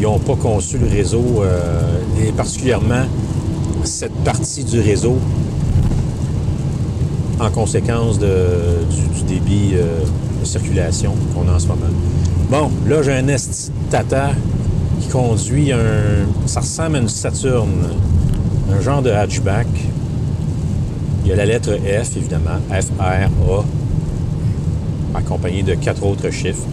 ils 0.00 0.20
pas 0.26 0.36
conçu 0.36 0.76
le 0.76 0.86
réseau, 0.86 1.24
euh, 1.42 1.80
et 2.20 2.32
particulièrement 2.32 3.04
cette 3.84 4.12
partie 4.24 4.64
du 4.64 4.80
réseau 4.80 5.18
en 7.40 7.50
conséquence 7.50 8.18
du, 8.18 9.22
débit 9.26 9.72
euh, 9.74 10.00
de 10.40 10.46
circulation 10.46 11.14
qu'on 11.34 11.50
a 11.50 11.56
en 11.56 11.58
ce 11.58 11.66
moment. 11.68 11.86
Bon, 12.50 12.70
là, 12.86 13.02
j'ai 13.02 13.12
un 13.12 13.26
tata 13.90 14.30
qui 15.00 15.08
conduit 15.08 15.72
un... 15.72 16.26
Ça 16.46 16.60
ressemble 16.60 16.96
à 16.96 16.98
une 17.00 17.08
Saturne, 17.08 17.88
un 18.72 18.80
genre 18.80 19.02
de 19.02 19.10
hatchback. 19.10 19.66
Il 21.24 21.30
y 21.30 21.32
a 21.32 21.36
la 21.36 21.46
lettre 21.46 21.72
F, 21.72 22.16
évidemment, 22.16 22.58
F-R-A, 22.70 23.64
accompagné 25.14 25.62
de 25.62 25.74
quatre 25.74 26.04
autres 26.04 26.30
chiffres, 26.30 26.66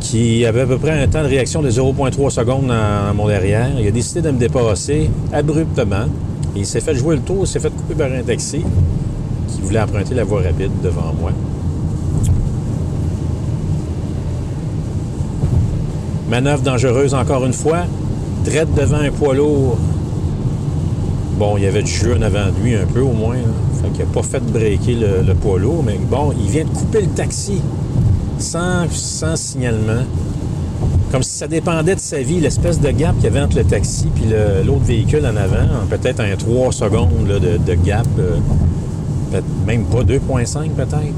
qui 0.00 0.44
avait 0.44 0.62
à 0.62 0.66
peu 0.66 0.78
près 0.78 1.02
un 1.02 1.06
temps 1.06 1.22
de 1.22 1.28
réaction 1.28 1.62
de 1.62 1.70
0,3 1.70 2.30
secondes 2.30 2.66
dans 2.66 3.14
mon 3.14 3.28
derrière. 3.28 3.68
Il 3.78 3.86
a 3.86 3.90
décidé 3.90 4.22
de 4.22 4.30
me 4.30 4.38
dépasser 4.38 5.10
abruptement. 5.32 6.06
Il 6.56 6.66
s'est 6.66 6.80
fait 6.80 6.94
jouer 6.94 7.16
le 7.16 7.22
tour, 7.22 7.38
il 7.42 7.46
s'est 7.46 7.60
fait 7.60 7.70
couper 7.70 7.94
par 7.94 8.10
un 8.10 8.22
taxi 8.22 8.62
qui 9.48 9.60
voulait 9.60 9.80
emprunter 9.80 10.14
la 10.14 10.24
voie 10.24 10.42
rapide 10.42 10.70
devant 10.82 11.14
moi. 11.20 11.30
Manœuvre 16.28 16.62
dangereuse 16.62 17.14
encore 17.14 17.44
une 17.44 17.52
fois. 17.52 17.84
Drette 18.44 18.74
devant 18.74 18.98
un 18.98 19.10
poids 19.10 19.34
lourd. 19.34 19.78
Bon, 21.36 21.56
il 21.56 21.64
y 21.64 21.66
avait 21.66 21.82
du 21.82 21.90
jeu 21.90 22.16
en 22.16 22.22
avant 22.22 22.46
de 22.46 22.62
lui 22.62 22.74
un 22.76 22.86
peu 22.86 23.00
au 23.00 23.12
moins. 23.12 23.34
là. 23.36 23.42
Fait 23.82 23.88
qu'il 23.90 24.04
n'a 24.06 24.12
pas 24.12 24.22
fait 24.22 24.40
breaker 24.40 24.94
le, 24.94 25.22
le 25.26 25.34
poids 25.34 25.58
lourd, 25.58 25.82
mais 25.84 25.98
bon, 25.98 26.32
il 26.40 26.48
vient 26.48 26.64
de 26.64 26.68
couper 26.70 27.00
le 27.02 27.08
taxi 27.08 27.60
sans, 28.38 28.88
sans 28.90 29.36
signalement. 29.36 30.02
Comme 31.10 31.22
si 31.22 31.30
ça 31.32 31.46
dépendait 31.46 31.94
de 31.94 32.00
sa 32.00 32.20
vie, 32.22 32.40
l'espèce 32.40 32.80
de 32.80 32.90
gap 32.90 33.14
qu'il 33.16 33.24
y 33.24 33.26
avait 33.28 33.40
entre 33.40 33.56
le 33.56 33.64
taxi 33.64 34.06
et 34.24 34.64
l'autre 34.64 34.84
véhicule 34.84 35.24
en 35.26 35.36
avant, 35.36 35.86
peut-être 35.88 36.20
un 36.20 36.34
3 36.36 36.72
secondes 36.72 37.26
de, 37.26 37.74
gap, 37.74 38.06
euh, 38.18 38.38
même 39.66 39.84
pas 39.84 40.02
2.5 40.02 40.70
peut-être. 40.70 41.14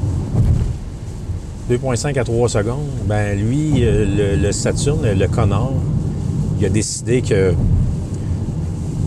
2.5 1.71 2.19
à 2.19 2.25
3 2.25 2.49
secondes. 2.49 2.85
Ben 3.07 3.39
lui, 3.39 3.85
euh, 3.85 4.05
le, 4.37 4.43
le 4.43 4.53
Saturne, 4.53 5.07
le 5.19 5.29
connard, 5.29 5.73
il 6.61 6.67
a 6.67 6.69
décidé 6.69 7.23
que 7.23 7.55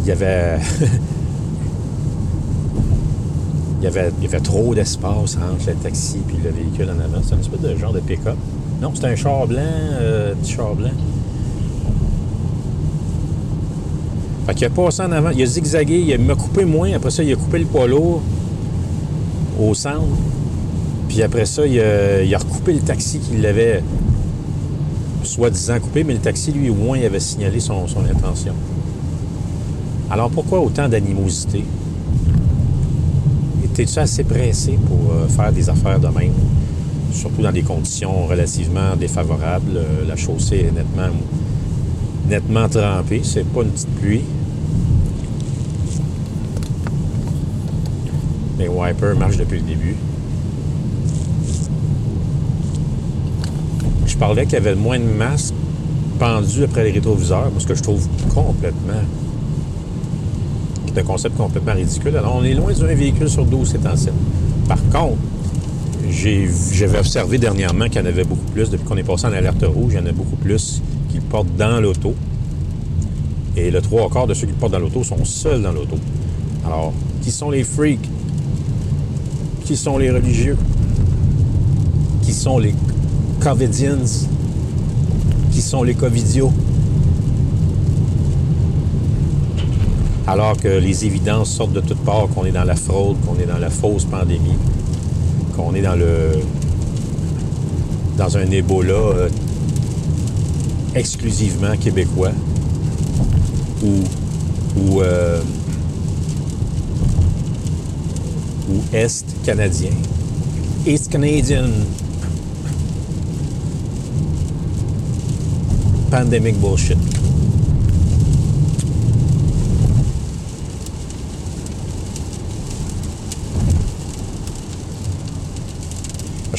y 0.09 0.11
avait 0.11 0.57
il 3.77 3.83
y 3.83 3.87
avait, 3.87 4.11
il 4.17 4.23
y 4.23 4.27
avait 4.27 4.39
trop 4.39 4.73
d'espace 4.73 5.37
entre 5.37 5.67
le 5.67 5.75
taxi 5.75 6.17
et 6.17 6.43
le 6.43 6.49
véhicule 6.49 6.89
en 6.89 6.99
avant. 6.99 7.21
C'est 7.23 7.35
un 7.35 7.39
espèce 7.39 7.61
de 7.61 7.75
genre 7.75 7.93
de 7.93 7.99
pick-up. 7.99 8.35
Non, 8.81 8.91
c'est 8.95 9.05
un 9.05 9.15
char 9.15 9.45
blanc, 9.45 9.61
euh, 9.61 10.33
petit 10.35 10.53
char 10.53 10.73
blanc. 10.73 10.89
Fait 14.47 14.55
qu'il 14.55 14.65
a 14.65 14.69
passé 14.71 15.03
en 15.03 15.11
avant, 15.11 15.29
il 15.29 15.41
a 15.43 15.45
zigzagué, 15.45 15.99
il 15.99 16.19
m'a 16.19 16.33
coupé 16.33 16.65
moins, 16.65 16.91
après 16.93 17.11
ça, 17.11 17.21
il 17.21 17.31
a 17.31 17.35
coupé 17.35 17.59
le 17.59 17.65
poids 17.65 17.87
lourd 17.87 18.21
au 19.61 19.73
centre. 19.75 20.07
Puis 21.07 21.21
après 21.21 21.45
ça, 21.45 21.67
il 21.67 21.79
a, 21.79 22.37
recoupé 22.37 22.73
le 22.73 22.79
taxi 22.79 23.19
qu'il 23.19 23.41
l'avait 23.41 23.83
soi-disant 25.23 25.79
coupé, 25.79 26.03
mais 26.03 26.13
le 26.13 26.19
taxi, 26.19 26.51
lui, 26.51 26.71
au 26.71 26.75
moins, 26.75 26.97
il 26.97 27.05
avait 27.05 27.19
signalé 27.19 27.59
son 27.59 27.85
intention. 28.09 28.53
Alors 30.11 30.31
pourquoi 30.31 30.59
autant 30.59 30.89
d'animosité? 30.89 31.63
Étais-tu 33.63 33.99
assez 33.99 34.23
pressé 34.23 34.79
pour 34.87 35.13
euh, 35.13 35.27
faire 35.27 35.51
des 35.51 35.69
affaires 35.69 35.99
de 35.99 36.07
même? 36.07 36.33
Surtout 37.11 37.43
dans 37.43 37.51
des 37.51 37.61
conditions 37.61 38.25
relativement 38.25 38.95
défavorables. 38.99 39.77
Euh, 39.77 40.07
la 40.07 40.15
chaussée 40.15 40.65
est 40.67 40.71
nettement, 40.71 41.15
nettement 42.27 42.67
trempée. 42.67 43.21
C'est 43.23 43.45
pas 43.45 43.61
une 43.61 43.69
petite 43.69 43.95
pluie. 43.99 44.23
Les 48.57 48.67
wipers 48.67 49.15
marchent 49.15 49.37
depuis 49.37 49.59
le 49.59 49.65
début. 49.65 49.95
Je 54.07 54.17
parlais 54.17 54.43
qu'il 54.45 54.53
y 54.53 54.57
avait 54.57 54.75
moins 54.75 54.99
de 54.99 55.03
masques 55.03 55.53
pendus 56.17 56.63
après 56.63 56.83
les 56.83 56.91
rétroviseurs, 56.91 57.51
parce 57.51 57.65
que 57.65 57.75
je 57.75 57.83
trouve 57.83 58.05
complètement. 58.33 59.03
Concept 61.03 61.37
complètement 61.37 61.73
ridicule. 61.73 62.15
Alors, 62.17 62.35
on 62.35 62.43
est 62.43 62.53
loin 62.53 62.71
d'un 62.73 62.93
véhicule 62.93 63.29
sur 63.29 63.45
12 63.45 63.71
ces 63.71 63.77
temps-ci. 63.79 64.09
Par 64.67 64.77
contre, 64.89 65.17
j'avais 66.09 66.99
observé 66.99 67.37
dernièrement 67.37 67.85
qu'il 67.85 68.01
y 68.01 68.03
en 68.03 68.07
avait 68.07 68.23
beaucoup 68.23 68.51
plus. 68.53 68.69
Depuis 68.69 68.85
qu'on 68.85 68.97
est 68.97 69.03
passé 69.03 69.25
en 69.27 69.33
alerte 69.33 69.63
rouge, 69.63 69.93
il 69.93 69.99
y 69.99 69.99
en 69.99 70.05
a 70.05 70.11
beaucoup 70.11 70.35
plus 70.35 70.81
qui 71.09 71.19
portent 71.19 71.55
dans 71.57 71.79
l'auto. 71.81 72.13
Et 73.55 73.71
le 73.71 73.81
trois 73.81 74.09
quarts 74.09 74.27
de 74.27 74.33
ceux 74.33 74.47
qui 74.47 74.53
portent 74.53 74.73
dans 74.73 74.79
l'auto 74.79 75.03
sont 75.03 75.23
seuls 75.25 75.61
dans 75.61 75.71
l'auto. 75.71 75.97
Alors, 76.65 76.93
qui 77.21 77.31
sont 77.31 77.49
les 77.49 77.63
freaks? 77.63 78.09
Qui 79.65 79.75
sont 79.75 79.97
les 79.97 80.11
religieux? 80.11 80.57
Qui 82.23 82.33
sont 82.33 82.59
les 82.59 82.73
covidians? 83.39 84.27
Qui 85.51 85.61
sont 85.61 85.83
les 85.83 85.95
covidios? 85.95 86.51
Alors 90.29 90.55
que 90.57 90.67
les 90.67 91.05
évidences 91.05 91.49
sortent 91.49 91.73
de 91.73 91.79
toutes 91.79 92.05
parts 92.05 92.27
qu'on 92.29 92.45
est 92.45 92.51
dans 92.51 92.63
la 92.63 92.75
fraude, 92.75 93.17
qu'on 93.25 93.39
est 93.39 93.47
dans 93.47 93.57
la 93.57 93.71
fausse 93.71 94.05
pandémie, 94.05 94.59
qu'on 95.55 95.73
est 95.73 95.81
dans 95.81 95.95
le 95.95 96.33
dans 98.15 98.37
un 98.37 98.51
Ebola 98.51 98.93
euh, 98.93 99.29
exclusivement 100.93 101.75
québécois 101.77 102.29
ou 103.81 104.03
ou, 104.79 105.01
euh, 105.01 105.41
ou 108.69 108.95
est 108.95 109.25
canadien, 109.43 109.89
East 110.85 111.09
Canadian 111.09 111.69
pandemic 116.11 116.55
bullshit. 116.59 116.99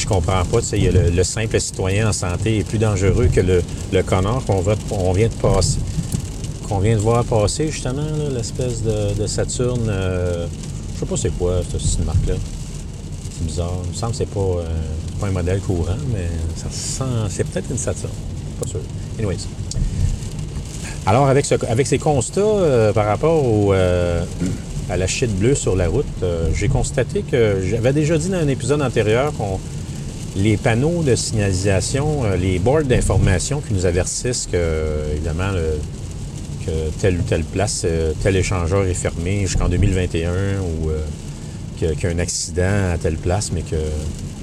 comprends 0.11 0.43
pas. 0.43 0.43
a 0.87 0.91
le, 0.91 1.09
le 1.09 1.23
simple 1.23 1.59
citoyen 1.59 2.09
en 2.09 2.13
santé 2.13 2.57
est 2.59 2.63
plus 2.63 2.77
dangereux 2.77 3.29
que 3.33 3.41
le, 3.41 3.61
connard 4.03 4.41
qu'on 4.45 5.13
vient 5.13 5.27
de 5.27 5.33
passer. 5.33 5.79
Qu'on 6.67 6.79
vient 6.79 6.95
de 6.95 7.01
voir 7.01 7.23
passer, 7.23 7.67
justement, 7.69 8.03
l'espèce 8.33 8.81
de, 8.83 9.25
Saturne. 9.27 9.87
euh, 9.89 10.47
je 10.95 10.99
sais 10.99 11.05
pas 11.05 11.17
c'est 11.17 11.37
quoi, 11.37 11.61
cette, 11.69 12.05
marque-là. 12.05 12.35
C'est 13.37 13.45
bizarre. 13.45 13.73
Il 13.85 13.91
me 13.91 13.95
semble 13.95 14.11
que 14.11 14.17
c'est 14.17 14.29
pas, 14.29 14.39
euh, 14.39 14.63
pas 15.19 15.27
un 15.27 15.31
modèle 15.31 15.59
courant, 15.61 15.95
mais 16.13 16.27
ça 16.55 16.67
sent. 16.69 17.03
C'est 17.29 17.43
peut-être 17.45 17.69
une 17.71 17.77
Saturne. 17.77 18.11
Pas 18.59 18.67
sûr. 18.67 18.79
Anyways. 19.17 19.37
Alors, 21.05 21.27
avec, 21.27 21.45
ce- 21.45 21.65
avec 21.67 21.87
ces 21.87 21.97
constats 21.97 22.41
euh, 22.41 22.93
par 22.93 23.05
rapport 23.05 23.43
au, 23.43 23.73
euh, 23.73 24.23
à 24.89 24.97
la 24.97 25.07
shit 25.07 25.33
bleue 25.35 25.55
sur 25.55 25.75
la 25.75 25.87
route, 25.87 26.05
j'ai 26.53 26.67
constaté 26.67 27.23
que 27.23 27.61
j'avais 27.67 27.93
déjà 27.93 28.17
dit 28.17 28.29
dans 28.29 28.37
un 28.37 28.47
épisode 28.47 28.81
antérieur 28.81 29.33
qu'on 29.33 29.59
les 30.35 30.57
panneaux 30.57 31.03
de 31.03 31.15
signalisation, 31.15 32.23
euh, 32.23 32.37
les 32.37 32.57
boards 32.59 32.83
d'information 32.85 33.59
qui 33.61 33.73
nous 33.73 33.85
avertissent 33.85 34.47
que, 34.51 34.55
euh, 34.55 35.13
évidemment, 35.13 35.51
que 36.65 36.71
telle 36.99 37.17
ou 37.19 37.23
telle 37.23 37.43
place, 37.43 37.81
euh, 37.85 38.13
tel 38.23 38.35
échangeur 38.35 38.85
est 38.85 38.93
fermé 38.93 39.41
jusqu'en 39.41 39.67
2021 39.67 40.31
ou 40.61 40.89
qu'il 41.77 41.89
y 42.01 42.05
a 42.05 42.09
un 42.09 42.19
accident 42.19 42.91
à 42.93 42.97
telle 42.97 43.17
place, 43.17 43.51
mais 43.51 43.61
que 43.61 43.75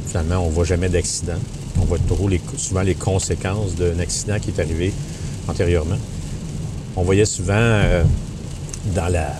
finalement, 0.07 0.38
on 0.45 0.49
ne 0.49 0.54
voit 0.54 0.64
jamais 0.64 0.88
d'accident. 0.88 1.38
On 1.80 1.85
voit 1.85 1.99
les- 2.28 2.40
souvent 2.57 2.83
les 2.83 2.95
conséquences 2.97 3.76
d'un 3.76 3.99
accident 4.00 4.38
qui 4.40 4.50
est 4.50 4.61
arrivé 4.61 4.92
antérieurement. 5.47 5.99
On 6.97 7.02
voyait 7.02 7.25
souvent 7.25 7.80
dans, 8.97 9.07
la, 9.09 9.38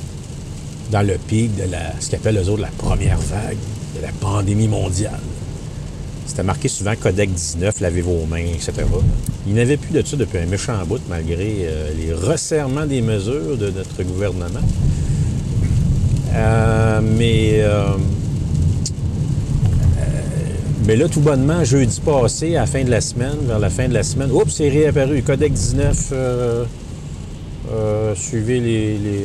dans 0.93 1.03
le 1.03 1.15
pic 1.19 1.57
de 1.57 1.65
la, 1.65 1.93
ce 1.99 2.11
qu'appellent 2.11 2.37
eux 2.39 2.49
autres 2.49 2.63
la 2.63 2.69
première 2.69 3.19
vague 3.19 3.57
de 3.97 4.03
la 4.03 4.13
pandémie 4.21 4.69
mondiale. 4.69 5.19
C'était 6.29 6.43
marqué 6.43 6.69
souvent 6.69 6.93
Codec 6.95 7.33
19, 7.33 7.81
lavez 7.81 8.03
vos 8.03 8.27
mains, 8.27 8.37
etc. 8.37 8.73
Il 9.47 9.55
n'y 9.55 9.61
avait 9.61 9.79
plus 9.79 9.93
de 9.93 10.07
ça 10.07 10.15
depuis 10.15 10.39
un 10.39 10.47
méchant 10.47 10.75
bout, 10.87 11.01
malgré 11.09 11.63
euh, 11.63 11.91
les 11.97 12.13
resserrements 12.13 12.85
des 12.85 13.01
mesures 13.01 13.57
de 13.57 13.71
notre 13.71 14.03
gouvernement. 14.03 14.61
Euh, 16.35 17.01
mais, 17.03 17.61
euh, 17.61 17.89
mais 20.87 20.97
là, 20.97 21.09
tout 21.09 21.21
bonnement, 21.21 21.65
jeudi 21.65 21.99
passé, 22.01 22.57
à 22.57 22.61
la 22.61 22.67
fin 22.67 22.85
de 22.85 22.91
la 22.91 23.01
semaine, 23.01 23.39
vers 23.47 23.59
la 23.59 23.71
fin 23.71 23.89
de 23.89 23.95
la 23.95 24.03
semaine, 24.03 24.31
oups, 24.31 24.53
c'est 24.53 24.69
réapparu. 24.69 25.23
Codec 25.23 25.53
19, 25.53 26.09
euh, 26.13 26.65
euh, 27.73 28.15
suivez 28.15 28.61
les, 28.61 29.25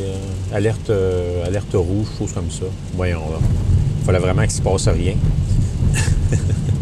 alertes, 0.53 0.91
alertes 1.45 1.73
rouges, 1.73 2.07
choses 2.17 2.31
comme 2.31 2.49
ça. 2.49 2.65
Voyons 2.95 3.19
là. 3.29 3.39
Il 3.99 4.05
fallait 4.05 4.19
vraiment 4.19 4.43
qu'il 4.43 4.51
ne 4.51 4.57
se 4.57 4.61
passe 4.61 4.87
rien. 4.87 5.15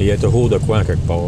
Il 0.00 0.06
y 0.06 0.10
a 0.10 0.16
toujours 0.16 0.48
de 0.48 0.58
quoi 0.58 0.82
quelque 0.84 1.06
part. 1.06 1.18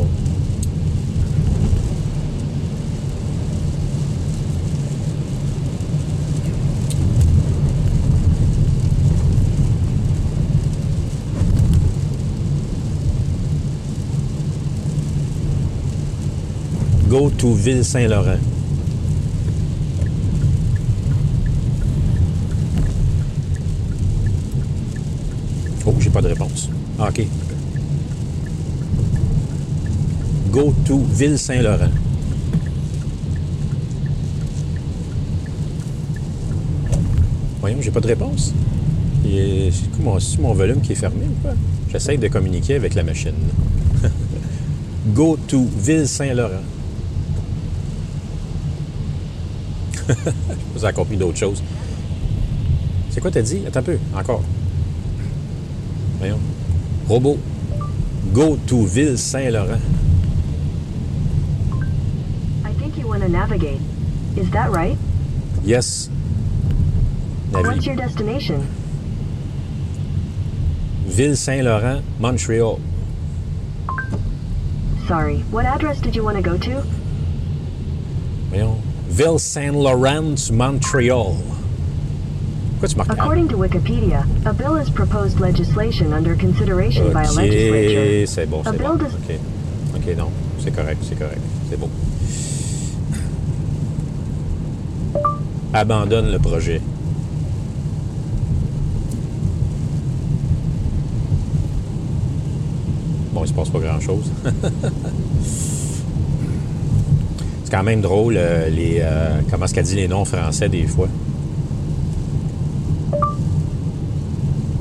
Go 17.08 17.30
to 17.30 17.54
Ville-Saint-Laurent. 17.54 18.38
Oh, 25.86 25.94
j'ai 26.00 26.10
pas 26.10 26.20
de 26.20 26.26
réponse. 26.26 26.68
Ah, 26.98 27.10
OK. 27.10 27.24
Go 30.54 30.72
to 30.86 30.98
Ville-Saint-Laurent. 30.98 31.90
Voyons, 37.58 37.78
j'ai 37.80 37.90
pas 37.90 37.98
de 37.98 38.06
réponse. 38.06 38.54
C'est 39.24 39.72
mon, 39.98 40.16
mon 40.38 40.54
volume 40.54 40.80
qui 40.80 40.92
est 40.92 40.94
fermé 40.94 41.26
ou 41.26 41.42
quoi? 41.42 41.54
J'essaie 41.90 42.18
de 42.18 42.28
communiquer 42.28 42.76
avec 42.76 42.94
la 42.94 43.02
machine. 43.02 43.34
Go 45.08 45.36
to 45.48 45.66
Ville-Saint-Laurent. 45.76 46.62
Ça 50.76 50.86
a 50.86 50.92
compris 50.92 51.16
d'autres 51.16 51.38
choses. 51.38 51.64
C'est 53.10 53.20
quoi 53.20 53.32
t'as 53.32 53.42
dit? 53.42 53.62
Attends 53.66 53.80
un 53.80 53.82
peu, 53.82 53.98
encore. 54.16 54.44
Voyons. 56.20 56.38
Robot. 57.08 57.38
Go 58.32 58.56
to 58.68 58.84
Ville-Saint-Laurent. 58.84 59.80
To 63.24 63.30
navigate. 63.32 63.80
Is 64.36 64.50
that 64.50 64.70
right? 64.70 64.96
Yes. 65.62 66.08
Navigue. 67.50 67.66
What's 67.66 67.86
your 67.86 67.96
destination? 67.96 68.66
Ville-Saint-Laurent, 71.06 72.02
Montréal. 72.20 72.80
Sorry, 75.06 75.38
what 75.50 75.64
address 75.66 76.00
did 76.00 76.16
you 76.16 76.24
want 76.24 76.36
to 76.36 76.42
go 76.42 76.56
to? 76.58 76.82
Voyons. 78.50 78.80
Ville-Saint-Laurent, 79.08 80.50
Montréal. 80.50 81.36
Pourquoi 82.80 82.88
tu 82.88 82.96
marques 82.96 83.10
According 83.12 83.48
to 83.48 83.56
Wikipedia, 83.56 84.24
a 84.46 84.52
bill 84.52 84.76
is 84.76 84.90
proposed 84.90 85.38
legislation 85.40 86.12
under 86.12 86.34
consideration 86.34 87.12
by 87.12 87.22
a 87.24 87.32
legislature. 87.32 88.26
C'est 88.26 88.46
bon, 88.50 88.62
c'est 88.64 88.78
bon. 88.78 88.96
does- 88.98 89.14
Ok, 89.14 89.38
ok, 89.96 90.16
non, 90.16 90.30
c'est 90.58 90.74
correct, 90.74 90.98
c'est 91.04 91.16
correct, 91.18 91.40
c'est 91.70 91.78
bon. 91.78 91.88
Abandonne 95.76 96.30
le 96.30 96.38
projet. 96.38 96.80
Bon, 103.32 103.42
il 103.42 103.48
se 103.48 103.52
passe 103.52 103.70
pas 103.70 103.80
grand-chose. 103.80 104.30
c'est 107.64 107.70
quand 107.72 107.82
même 107.82 108.00
drôle, 108.00 108.34
euh, 108.36 108.68
les, 108.68 109.00
euh, 109.00 109.40
comment 109.50 109.64
est-ce 109.64 109.74
qu'elle 109.74 109.84
dit 109.84 109.96
les 109.96 110.06
noms 110.06 110.24
français 110.24 110.68
des 110.68 110.86
fois. 110.86 111.08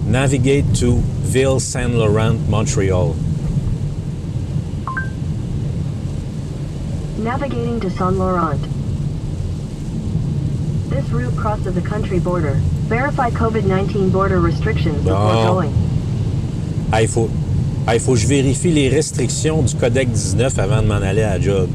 Navigate 0.08 0.72
to 0.80 1.02
Ville 1.26 1.60
Saint 1.60 1.88
Laurent, 1.88 2.36
Montreal. 2.48 3.14
Navigating 7.24 7.80
to 7.80 7.90
Saint 7.90 8.12
Laurent. 8.12 8.60
This 11.04 11.12
route 11.12 11.36
crosses 11.36 11.76
a 11.76 11.82
country 11.82 12.20
border. 12.20 12.56
Verify 12.88 13.30
COVID-19 13.32 14.12
border 14.12 14.40
restrictions 14.40 14.96
before 15.04 15.34
Bon. 15.34 15.54
going. 15.56 15.72
Ah, 16.92 17.02
il 17.02 17.08
faut, 17.08 17.30
ah, 17.88 17.96
il 17.96 18.00
faut 18.00 18.14
que 18.14 18.20
je 18.20 18.28
vérifie 18.28 18.72
les 18.72 18.88
restrictions 18.90 19.62
du 19.64 19.76
Codec 19.76 20.10
19 20.12 20.58
avant 20.60 20.82
de 20.82 20.88
m'en 20.88 20.96
aller 21.02 21.24
à 21.24 21.38
la 21.38 21.42
job. 21.42 21.68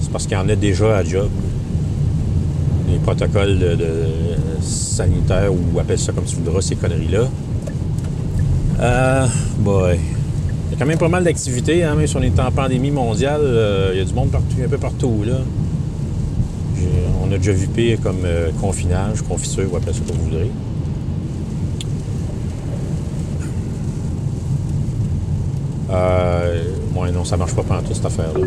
C'est 0.00 0.10
parce 0.10 0.24
qu'il 0.26 0.36
y 0.36 0.40
en 0.40 0.48
a 0.48 0.54
déjà 0.56 0.98
à 0.98 1.02
la 1.02 1.08
job. 1.08 1.28
Les 2.90 2.98
protocoles 2.98 3.58
de, 3.58 3.74
de 3.74 3.88
sanitaires, 4.60 5.50
ou 5.52 5.78
appelle 5.78 5.98
ça 5.98 6.12
comme 6.12 6.24
tu 6.24 6.36
voudras, 6.36 6.60
ces 6.60 6.76
conneries-là. 6.76 7.24
Euh, 8.80 9.26
boy. 9.60 9.98
Il 10.68 10.72
y 10.72 10.74
a 10.74 10.78
quand 10.78 10.86
même 10.86 10.98
pas 10.98 11.08
mal 11.08 11.24
d'activités, 11.24 11.84
hein, 11.84 11.94
même 11.94 12.06
si 12.06 12.16
on 12.16 12.22
est 12.22 12.38
en 12.38 12.50
pandémie 12.50 12.90
mondiale. 12.90 13.40
euh, 13.42 13.90
il 13.94 13.98
y 13.98 14.02
a 14.02 14.04
du 14.04 14.12
monde 14.12 14.30
partout, 14.30 14.56
un 14.64 14.68
peu 14.68 14.78
partout, 14.78 15.22
là. 15.24 15.38
J'ai- 16.76 16.88
On 17.22 17.32
a 17.32 17.38
déjà 17.38 17.52
vu 17.52 17.66
pire 17.66 17.98
comme 18.00 18.24
euh, 18.24 18.50
confinage, 18.60 19.22
confiture, 19.22 19.72
ou 19.72 19.76
appelle 19.76 19.94
ça 19.94 20.00
comme 20.06 20.16
vous 20.16 20.24
voudrez. 20.26 20.50
Euh, 25.90 26.64
ouais, 26.96 27.12
non, 27.12 27.24
ça 27.24 27.36
marche 27.36 27.54
pas 27.54 27.62
pendant 27.62 27.82
toute 27.82 27.94
cette 27.96 28.06
affaire-là. 28.06 28.46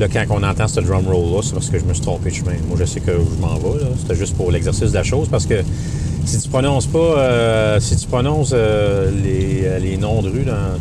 Là, 0.00 0.08
quand 0.08 0.24
on 0.30 0.42
entend 0.42 0.66
ce 0.66 0.80
drum 0.80 1.06
roll-là, 1.06 1.40
c'est 1.42 1.54
parce 1.54 1.70
que 1.70 1.78
je 1.78 1.84
me 1.84 1.94
suis 1.94 2.02
trompé 2.02 2.30
de 2.30 2.34
chemin. 2.34 2.52
Moi, 2.68 2.76
je 2.80 2.84
sais 2.84 3.00
que 3.00 3.12
je 3.12 3.40
m'en 3.40 3.54
vais. 3.54 3.84
C'était 4.00 4.16
juste 4.16 4.36
pour 4.36 4.50
l'exercice 4.50 4.90
de 4.90 4.94
la 4.94 5.04
chose, 5.04 5.28
parce 5.30 5.46
que 5.46 5.62
si 6.24 6.40
tu 6.40 6.48
prononces 6.48 6.86
pas, 6.86 6.98
euh, 6.98 7.80
si 7.80 7.94
tu 7.96 8.06
prononces 8.08 8.50
euh, 8.52 9.10
les, 9.22 9.60
euh, 9.64 9.78
les 9.78 9.96
noms 9.96 10.20
de 10.20 10.30
rue 10.30 10.42
dans, 10.44 10.78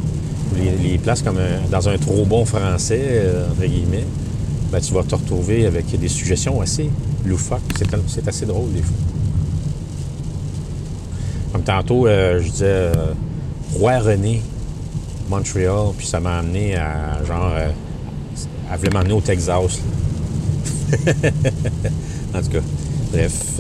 les, 0.58 0.98
places 0.98 1.22
comme 1.22 1.38
un- 1.38 1.70
dans 1.70 1.88
un 1.90 1.98
trop 1.98 2.26
bon 2.26 2.46
français, 2.46 3.02
euh, 3.02 3.50
entre 3.52 3.66
guillemets, 3.66 4.06
ben, 4.72 4.80
tu 4.82 4.94
vas 4.94 5.04
te 5.04 5.16
retrouver 5.16 5.66
avec 5.66 5.86
des 6.00 6.08
suggestions 6.08 6.62
assez 6.62 6.90
loufoques. 7.26 7.60
C'est 8.08 8.28
assez 8.28 8.46
drôle, 8.46 8.72
des 8.74 8.82
fois. 8.82 8.96
Comme 11.52 11.64
tantôt, 11.64 12.08
euh, 12.08 12.40
je 12.42 12.50
disais 12.50 12.66
euh, 12.66 13.14
Roi 13.76 14.00
René, 14.00 14.42
Montréal, 15.30 15.92
puis 15.98 16.08
ça 16.08 16.20
m'a 16.20 16.40
amené 16.40 16.76
à 16.76 17.20
genre. 17.28 17.52
euh, 17.56 17.68
elle 18.72 18.78
voulait 18.80 18.90
m'amener 18.92 19.14
au 19.14 19.22
Texas. 19.22 19.54
en 22.34 22.42
tout 22.42 22.50
cas, 22.50 22.60
bref. 23.12 23.60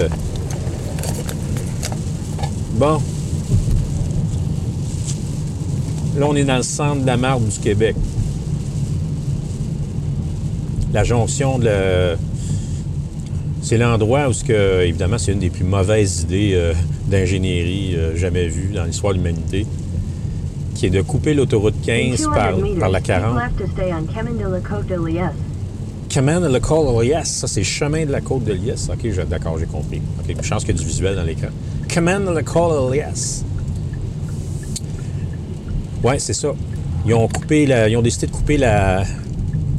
Bon. 2.73 2.99
Là, 6.17 6.25
on 6.29 6.35
est 6.35 6.43
dans 6.43 6.57
le 6.57 6.63
centre 6.63 7.01
de 7.01 7.07
la 7.07 7.17
marde 7.17 7.47
du 7.47 7.59
Québec. 7.59 7.95
La 10.93 11.03
jonction 11.03 11.57
de 11.57 11.65
la- 11.65 12.15
c'est 13.61 13.77
l'endroit 13.77 14.27
où, 14.29 14.33
ce 14.33 14.43
que, 14.43 14.83
évidemment, 14.83 15.17
c'est 15.17 15.31
une 15.31 15.39
des 15.39 15.49
plus 15.49 15.63
mauvaises 15.63 16.21
idées 16.21 16.51
euh, 16.53 16.73
d'ingénierie 17.07 17.95
euh, 17.95 18.15
jamais 18.15 18.47
vues 18.47 18.71
dans 18.75 18.83
l'histoire 18.83 19.13
de 19.13 19.17
l'humanité, 19.17 19.65
qui 20.75 20.85
est 20.85 20.89
de 20.91 21.01
couper 21.01 21.33
l'autoroute 21.33 21.73
In 21.87 22.11
15 22.11 22.17
200 22.17 22.31
par, 22.31 22.53
par 22.79 22.89
la 22.89 22.99
keep 22.99 23.07
40. 23.07 23.35
left 23.35 23.57
to 23.57 23.63
stay 23.73 23.91
on 23.91 24.05
Chemin 24.13 24.33
de 24.33 24.51
la 24.53 24.59
Côte 24.59 24.87
de 24.87 24.95
Liesse. 25.07 25.31
Chemin 26.09 26.41
de 26.41 26.47
la 26.47 26.59
Côte 26.59 26.95
de 26.95 27.01
Liesse, 27.01 27.27
ça 27.29 27.47
c'est 27.47 27.63
chemin 27.63 28.05
de 28.05 28.11
la 28.11 28.21
côte 28.21 28.43
de 28.43 28.53
Liesse. 28.53 28.87
Ok, 28.93 29.27
d'accord, 29.27 29.57
j'ai 29.57 29.65
compris. 29.65 29.99
Ok, 30.19 30.35
je 30.43 30.47
pense 30.49 30.63
qu'il 30.63 30.75
y 30.75 30.77
a 30.77 30.81
du 30.81 30.87
visuel 30.87 31.15
dans 31.15 31.23
l'écran. 31.23 31.47
Chemin 31.91 32.19
de 32.19 32.29
la 32.29 32.43
Côte 32.43 32.91
de 32.91 32.93
Liesse. 32.93 33.43
Ouais, 36.03 36.19
c'est 36.19 36.33
ça. 36.33 36.53
Ils 37.05 37.13
ont 37.13 37.27
coupé 37.27 37.65
la, 37.65 37.87
ils 37.89 37.97
ont 37.97 38.01
décidé 38.01 38.27
de 38.27 38.31
couper 38.31 38.57
la. 38.57 39.03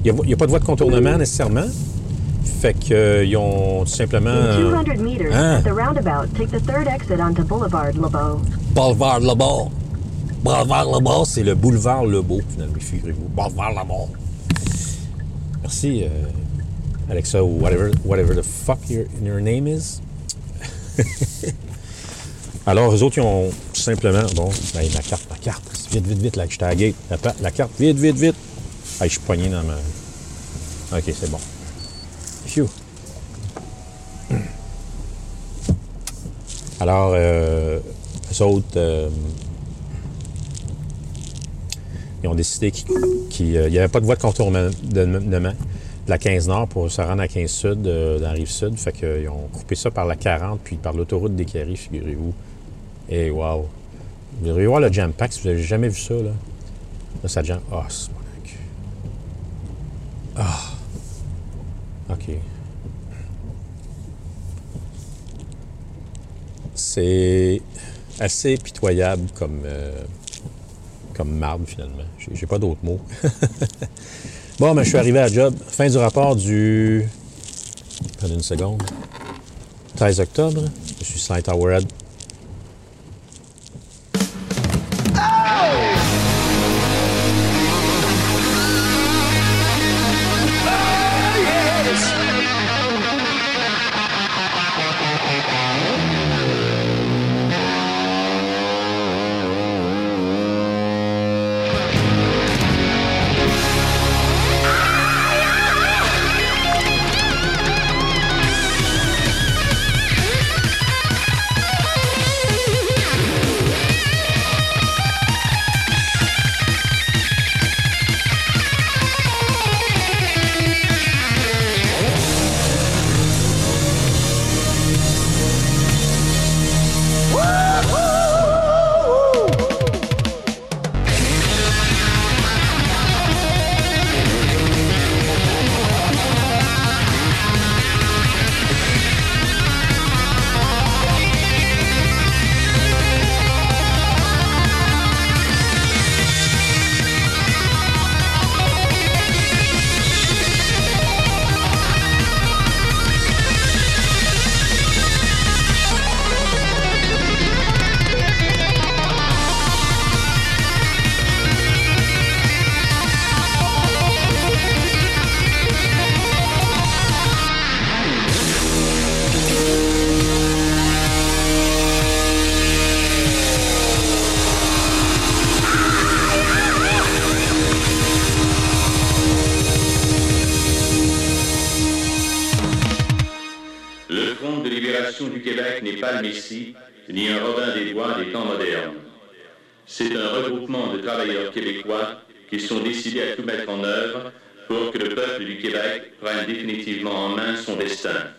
Il 0.05 0.13
n'y 0.13 0.33
a, 0.33 0.37
pas 0.37 0.47
de 0.47 0.51
voie 0.51 0.59
de 0.59 0.65
contournement 0.65 1.17
nécessairement. 1.17 1.67
Fait 2.61 2.75
qu'ils 2.75 3.37
ont 3.37 3.85
tout 3.85 3.91
simplement. 3.91 4.31
In 4.31 4.35
euh, 4.35 4.85
200 4.85 5.03
meters, 5.03 5.33
at 5.33 5.63
the 5.63 5.73
roundabout, 5.73 6.29
take 6.37 6.51
the 6.51 6.61
third 6.65 6.87
exit 6.89 7.21
onto 7.21 7.43
Boulevard 7.43 7.95
Lebeau. 7.95 8.41
Boulevard 8.75 9.21
Lebeau. 9.21 9.71
Boulevard 10.43 10.87
Lebeau, 10.87 11.25
c'est 11.25 11.43
le 11.43 11.55
boulevard 11.55 12.05
Lebeau, 12.05 12.41
finalement, 12.51 12.75
figurez-vous. 12.79 13.29
Boulevard 13.29 13.73
Lebeau. 13.73 14.09
Merci, 15.63 16.05
euh, 16.05 16.09
Alexa, 17.11 17.43
ou 17.43 17.61
whatever, 17.61 17.91
whatever 18.05 18.35
the 18.35 18.43
fuck 18.43 18.79
your, 18.91 19.05
your 19.23 19.41
name 19.41 19.67
is. 19.67 20.01
Alors, 22.67 22.95
eux 22.95 23.03
autres, 23.03 23.19
ils 23.19 23.23
ont 23.23 23.51
tout 23.73 23.81
simplement. 23.81 24.25
Bon, 24.35 24.51
ben, 24.75 24.87
ma 24.95 25.01
carte, 25.01 25.27
ma 25.31 25.37
carte. 25.37 25.74
Vite, 25.95 26.09
vite, 26.09 26.19
vite, 26.19 26.37
là, 26.37 26.45
j'étais 26.49 26.65
à 26.65 26.75
la. 26.75 27.35
La, 27.41 27.51
carte, 27.53 27.71
vite, 27.79 27.97
vite, 27.97 28.17
vite. 28.17 28.35
Ah, 28.99 29.05
je 29.05 29.11
suis 29.11 29.21
poigné 29.21 29.49
dans 29.49 29.63
ma. 29.63 29.75
Ok, 30.97 31.05
c'est 31.07 31.31
bon. 31.31 31.39
Phew. 32.47 32.67
Alors, 36.81 37.13
euh, 37.15 37.79
eux 37.79 38.63
euh, 38.77 39.09
ils 42.25 42.29
ont 42.29 42.35
décidé 42.35 42.73
qu'il 43.31 43.51
n'y 43.51 43.79
avait 43.79 43.87
pas 43.87 44.01
de 44.01 44.07
voie 44.07 44.17
de 44.17 44.21
contournement 44.21 44.69
de, 44.83 45.53
la 46.09 46.19
15 46.19 46.49
Nord 46.49 46.67
pour 46.67 46.91
se 46.91 47.03
rendre 47.03 47.23
à 47.23 47.29
15 47.29 47.49
Sud, 47.49 47.87
euh, 47.87 48.19
dans 48.19 48.27
la 48.27 48.33
rive 48.33 48.51
Sud. 48.51 48.77
Fait 48.79 48.91
qu'ils 48.91 49.29
ont 49.29 49.47
coupé 49.53 49.77
ça 49.77 49.93
par 49.93 50.07
la 50.07 50.17
40 50.17 50.59
puis 50.65 50.75
par 50.75 50.93
l'autoroute 50.93 51.37
des 51.37 51.45
figurez-vous. 51.45 52.35
Et 53.09 53.31
wow! 53.31 53.69
Vous 54.39 54.47
devriez 54.47 54.67
voir 54.67 54.81
le 54.81 54.93
jam 54.93 55.13
pack 55.13 55.33
si 55.33 55.41
vous 55.41 55.49
n'avez 55.49 55.63
jamais 55.63 55.89
vu 55.89 55.99
ça, 55.99 56.15
là. 56.15 56.31
Ça 57.29 57.43
jam. 57.43 57.61
Ah, 57.73 57.87
c'est 57.89 58.11
mon 58.11 58.19
cul. 58.45 58.59
Ah! 60.37 60.61
OK. 62.11 62.31
C'est 66.75 67.63
assez 68.21 68.57
pitoyable 68.57 69.27
comme, 69.35 69.63
euh, 69.65 70.03
comme 71.15 71.37
marbre, 71.37 71.67
finalement. 71.67 72.05
J'ai 72.33 72.47
pas 72.47 72.59
d'autres 72.59 72.81
mots. 72.83 73.01
bon, 74.59 74.75
ben, 74.75 74.83
je 74.83 74.89
suis 74.89 74.99
arrivé 74.99 75.21
à 75.21 75.29
job. 75.29 75.55
Fin 75.67 75.89
du 75.89 75.97
rapport 75.97 76.37
du. 76.37 77.09
Attendez 78.19 78.35
une 78.35 78.41
seconde. 78.41 78.83
13 79.97 80.21
octobre. 80.21 80.65
Je 80.99 81.05
suis 81.05 81.21
Saint 81.21 81.41
Towerhead. 81.41 81.87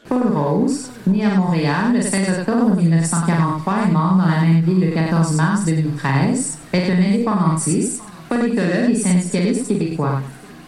Paul 0.07 0.23
Rose, 0.33 0.89
né 1.07 1.25
à 1.25 1.35
Montréal 1.35 1.93
le 1.95 2.01
16 2.01 2.39
octobre 2.39 2.75
1943 2.75 3.73
et 3.87 3.91
mort 3.91 4.15
dans 4.17 4.27
la 4.27 4.41
même 4.41 4.61
ville 4.61 4.81
le 4.81 4.91
14 4.91 5.35
mars 5.35 5.65
2013, 5.65 6.57
est 6.73 6.91
un 6.91 6.97
indépendantiste, 6.97 8.03
politologue 8.29 8.91
et 8.91 8.95
syndicaliste 8.95 9.67
québécois. 9.67 10.21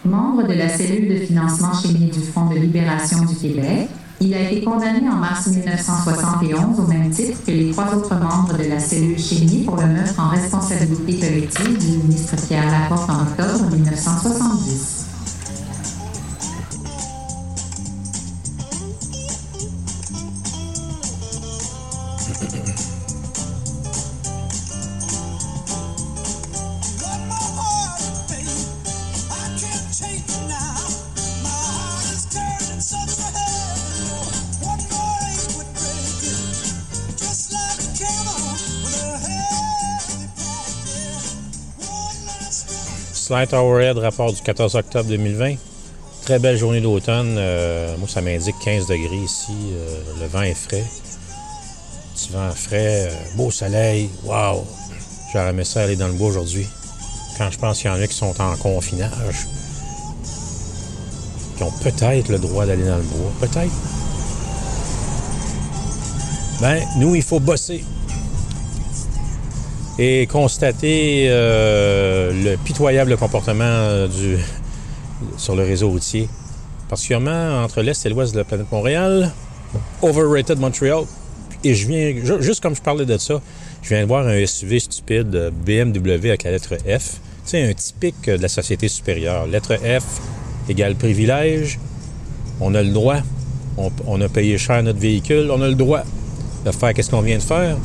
Membre 0.04 0.48
de 0.48 0.54
la 0.54 0.70
cellule 0.70 1.20
de 1.20 1.26
financement 1.26 1.74
chimie 1.74 2.10
du 2.10 2.22
Front 2.22 2.50
de 2.50 2.56
libération 2.56 3.26
du 3.26 3.36
Québec, 3.36 3.90
il 4.20 4.34
a 4.34 4.50
été 4.50 4.64
condamné 4.64 5.08
en 5.08 5.18
mars 5.18 5.46
1971 5.48 6.80
au 6.80 6.88
même 6.88 7.12
titre 7.12 7.38
que 7.46 7.52
les 7.52 7.72
trois 7.72 7.96
autres 7.96 8.16
membres 8.16 8.58
de 8.58 8.70
la 8.70 8.80
cellule 8.80 9.20
chimie 9.20 9.66
pour 9.66 9.76
le 9.76 9.86
meurtre 9.86 10.20
en 10.20 10.30
responsabilité 10.30 11.20
collective 11.20 11.78
du 11.78 11.98
ministre 11.98 12.36
Pierre 12.48 12.66
Laporte 12.66 13.08
en 13.10 13.22
octobre 13.22 13.70
1970. 13.72 14.97
Slight 43.28 43.52
Hourhead, 43.52 43.98
rapport 43.98 44.32
du 44.32 44.42
14 44.42 44.76
octobre 44.76 45.10
2020. 45.10 45.56
Très 46.24 46.40
belle 46.40 46.56
journée 46.58 46.80
d'automne. 46.80 47.36
Euh, 47.38 47.98
moi, 47.98 48.08
ça 48.08 48.22
m'indique 48.22 48.56
15 48.64 48.88
degrés 48.88 49.18
ici. 49.18 49.52
Euh, 49.74 50.22
le 50.22 50.28
vent 50.28 50.44
est 50.44 50.54
frais. 50.54 50.86
Petit 52.16 52.32
vent 52.32 52.50
frais, 52.52 53.10
euh, 53.10 53.36
beau 53.36 53.52
soleil. 53.52 54.10
Wow! 54.24 54.66
J'aurais 55.34 55.50
aimé 55.50 55.66
ça 55.66 55.82
aller 55.82 55.98
dans 55.98 56.08
le 56.08 56.14
bois 56.14 56.30
aujourd'hui. 56.30 56.66
Quand 57.38 57.52
je 57.52 57.58
pense 57.58 57.80
qu'il 57.80 57.92
y 57.92 57.94
en 57.94 58.02
a 58.02 58.08
qui 58.08 58.16
sont 58.16 58.34
en 58.40 58.56
confinage, 58.56 59.46
qui 61.58 61.64
ont 61.64 61.74
peut-être 61.84 62.30
le 62.30 62.40
droit 62.40 62.66
d'aller 62.66 62.86
dans 62.86 62.96
le 62.96 63.04
bois. 63.04 63.32
Peut-être. 63.42 63.74
Ben, 66.62 66.82
nous, 66.96 67.14
il 67.14 67.24
faut 67.24 67.42
bosser 67.42 67.84
et 70.00 70.28
constater 70.28 71.28
le 72.32 72.56
pitoyable 72.58 73.18
comportement 73.18 73.64
euh, 73.64 74.08
sur 75.38 75.56
le 75.56 75.64
réseau 75.64 75.90
routier, 75.90 76.30
particulièrement 76.90 77.64
entre 77.64 77.82
l'Est 77.82 78.06
et 78.06 78.10
l'Ouest 78.10 78.34
de 78.34 78.40
la 78.40 78.44
planète 78.44 78.72
Montréal, 78.72 79.32
overrated 80.02 80.60
Montreal. 80.60 81.04
Et 81.64 81.74
je 81.74 81.88
viens, 81.88 82.40
juste 82.40 82.62
comme 82.62 82.76
je 82.76 82.82
parlais 82.82 83.06
de 83.06 83.18
ça, 83.18 83.42
je 83.82 83.90
viens 83.90 84.02
de 84.02 84.08
voir 84.08 84.28
un 84.28 84.46
SUV 84.46 84.80
stupide 84.80 85.34
euh, 85.36 85.52
BMW 85.52 86.28
avec 86.30 86.44
la 86.44 86.52
lettre 86.52 86.76
F. 86.76 87.20
Sais, 87.44 87.64
un 87.64 87.74
typique 87.74 88.26
de 88.26 88.42
la 88.42 88.48
société 88.48 88.88
supérieure. 88.88 89.48
Lettre 89.48 89.76
F 89.76 90.22
égale 90.70 90.96
privilège. 90.96 91.80
On 92.60 92.76
a 92.76 92.84
le 92.84 92.90
droit. 92.90 93.18
On, 93.78 93.92
on 94.06 94.20
a 94.22 94.28
payé 94.28 94.58
cher 94.58 94.84
notre 94.84 95.00
véhicule. 95.00 95.50
On 95.52 95.62
a 95.62 95.68
le 95.68 95.76
droit 95.76 96.04
de 96.66 96.72
faire 96.72 96.94
qu'est-ce 96.94 97.10
qu'on 97.10 97.22
vient 97.22 97.38
de 97.38 97.44
faire 97.44 97.78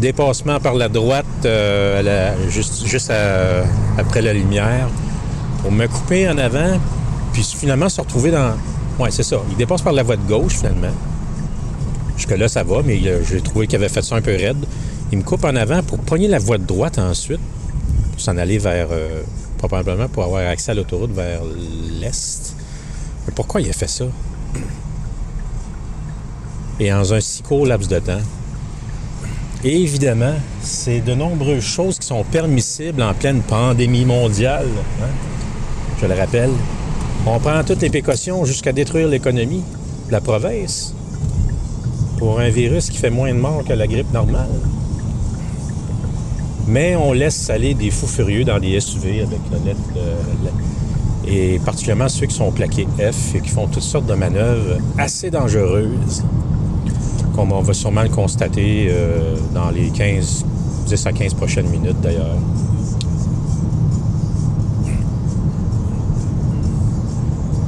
dépassement 0.00 0.60
par 0.60 0.74
la 0.74 0.88
droite, 0.88 1.26
euh, 1.44 2.34
juste, 2.48 3.12
après 3.98 4.22
la 4.22 4.32
lumière, 4.32 4.88
pour 5.62 5.72
me 5.72 5.86
couper 5.86 6.28
en 6.28 6.38
avant, 6.38 6.78
puis 7.32 7.42
finalement 7.42 7.88
se 7.88 8.00
retrouver 8.00 8.30
dans... 8.30 8.52
Ouais, 8.98 9.10
c'est 9.10 9.22
ça. 9.22 9.36
Il 9.50 9.56
dépasse 9.56 9.82
par 9.82 9.92
la 9.92 10.02
voie 10.02 10.16
de 10.16 10.26
gauche, 10.26 10.54
finalement. 10.54 10.92
Jusque-là, 12.16 12.48
ça 12.48 12.64
va, 12.64 12.82
mais 12.84 13.00
j'ai 13.00 13.40
trouvé 13.40 13.66
qu'il 13.66 13.76
avait 13.76 13.88
fait 13.88 14.02
ça 14.02 14.16
un 14.16 14.20
peu 14.20 14.32
raide. 14.32 14.64
Il 15.12 15.18
me 15.18 15.22
coupe 15.22 15.44
en 15.44 15.54
avant 15.54 15.82
pour 15.82 15.98
pogner 15.98 16.28
la 16.28 16.38
voie 16.38 16.58
de 16.58 16.64
droite 16.64 16.98
ensuite, 16.98 17.40
pour 18.12 18.20
s'en 18.20 18.36
aller 18.36 18.58
vers... 18.58 18.88
Euh, 18.90 19.22
probablement 19.58 20.06
pour 20.08 20.22
avoir 20.22 20.46
accès 20.48 20.70
à 20.70 20.74
l'autoroute 20.74 21.10
vers 21.10 21.40
l'est. 22.00 22.54
Mais 23.26 23.32
pourquoi 23.34 23.60
il 23.60 23.68
a 23.68 23.72
fait 23.72 23.88
ça? 23.88 24.04
Et 26.78 26.92
en 26.92 27.10
un 27.10 27.20
si 27.20 27.42
court 27.42 27.66
laps 27.66 27.88
de 27.88 27.98
temps, 27.98 28.20
évidemment, 29.64 30.34
c'est 30.60 31.00
de 31.00 31.14
nombreuses 31.14 31.64
choses 31.64 31.98
qui 31.98 32.06
sont 32.06 32.24
permissibles 32.24 33.02
en 33.02 33.14
pleine 33.14 33.40
pandémie 33.40 34.04
mondiale. 34.04 34.68
Hein. 35.02 35.08
Je 36.00 36.06
le 36.06 36.14
rappelle. 36.14 36.50
On 37.26 37.38
prend 37.40 37.62
toutes 37.64 37.82
les 37.82 37.90
précautions 37.90 38.44
jusqu'à 38.44 38.72
détruire 38.72 39.08
l'économie 39.08 39.62
la 40.10 40.20
province 40.20 40.94
pour 42.18 42.40
un 42.40 42.48
virus 42.48 42.90
qui 42.90 42.98
fait 42.98 43.10
moins 43.10 43.32
de 43.32 43.38
morts 43.38 43.64
que 43.64 43.72
la 43.72 43.86
grippe 43.86 44.12
normale. 44.12 44.48
Mais 46.66 46.96
on 46.96 47.12
laisse 47.12 47.50
aller 47.50 47.74
des 47.74 47.90
fous 47.90 48.06
furieux 48.06 48.44
dans 48.44 48.58
des 48.58 48.78
SUV 48.80 49.22
avec 49.22 49.40
la 49.50 49.58
lettre. 49.58 49.80
et 51.26 51.58
particulièrement 51.64 52.08
ceux 52.08 52.26
qui 52.26 52.34
sont 52.34 52.50
plaqués 52.50 52.86
F 52.98 53.34
et 53.34 53.40
qui 53.40 53.50
font 53.50 53.66
toutes 53.66 53.82
sortes 53.82 54.06
de 54.06 54.14
manœuvres 54.14 54.78
assez 54.96 55.30
dangereuses 55.30 56.24
comme 57.38 57.52
on 57.52 57.60
va 57.60 57.72
sûrement 57.72 58.02
le 58.02 58.08
constater 58.08 58.88
euh, 58.90 59.36
dans 59.54 59.70
les 59.70 59.90
15, 59.90 60.44
10 60.88 61.06
à 61.06 61.12
15 61.12 61.34
prochaines 61.34 61.68
minutes 61.68 62.00
d'ailleurs. 62.02 62.36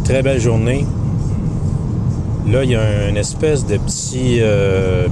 Très 0.03 0.25
belle 0.25 0.41
journée. 0.41 0.85
Là, 2.49 2.65
il 2.65 2.71
y 2.71 2.75
a 2.75 3.09
une 3.11 3.17
espèce 3.17 3.65
de 3.65 3.77
petit 3.77 4.39
euh, 4.41 5.07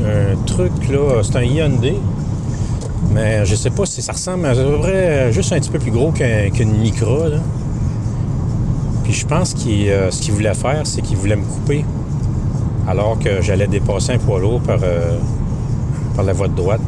un 0.00 0.42
truc 0.46 0.72
là, 0.90 1.20
c'est 1.22 1.36
un 1.36 1.42
Hyundai. 1.42 1.98
Mais 3.12 3.44
je 3.44 3.54
sais 3.54 3.68
pas 3.68 3.84
si 3.84 4.00
ça 4.00 4.12
ressemble 4.12 4.46
à 4.46 4.54
vrai 4.54 5.30
juste 5.34 5.52
un 5.52 5.60
petit 5.60 5.68
peu 5.68 5.78
plus 5.78 5.90
gros 5.90 6.12
qu'une 6.12 6.78
Micra. 6.78 7.26
Puis 9.04 9.12
je 9.12 9.26
pense 9.26 9.52
que 9.52 9.68
euh, 9.68 10.10
ce 10.10 10.22
qu'il 10.22 10.32
voulait 10.32 10.54
faire, 10.54 10.80
c'est 10.86 11.02
qu'il 11.02 11.18
voulait 11.18 11.36
me 11.36 11.44
couper 11.44 11.84
alors 12.92 13.18
que 13.18 13.40
j'allais 13.40 13.68
dépasser 13.68 14.12
un 14.12 14.18
poids 14.18 14.38
lourd 14.38 14.60
par, 14.60 14.78
euh, 14.82 15.16
par 16.14 16.26
la 16.26 16.34
voie 16.34 16.48
de 16.48 16.54
droite. 16.54 16.82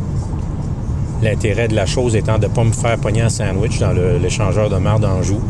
L'intérêt 1.23 1.67
de 1.67 1.75
la 1.75 1.87
chose 1.87 2.15
étant 2.15 2.37
de 2.39 2.47
ne 2.47 2.53
pas 2.53 2.63
me 2.63 2.73
faire 2.73 2.99
pogner 2.99 3.23
un 3.23 3.31
sandwich 3.31 3.79
dans 3.79 3.93
l'échangeur 4.21 4.69
de 4.69 4.77
mar 4.77 5.01
d'Anjou. 5.01 5.41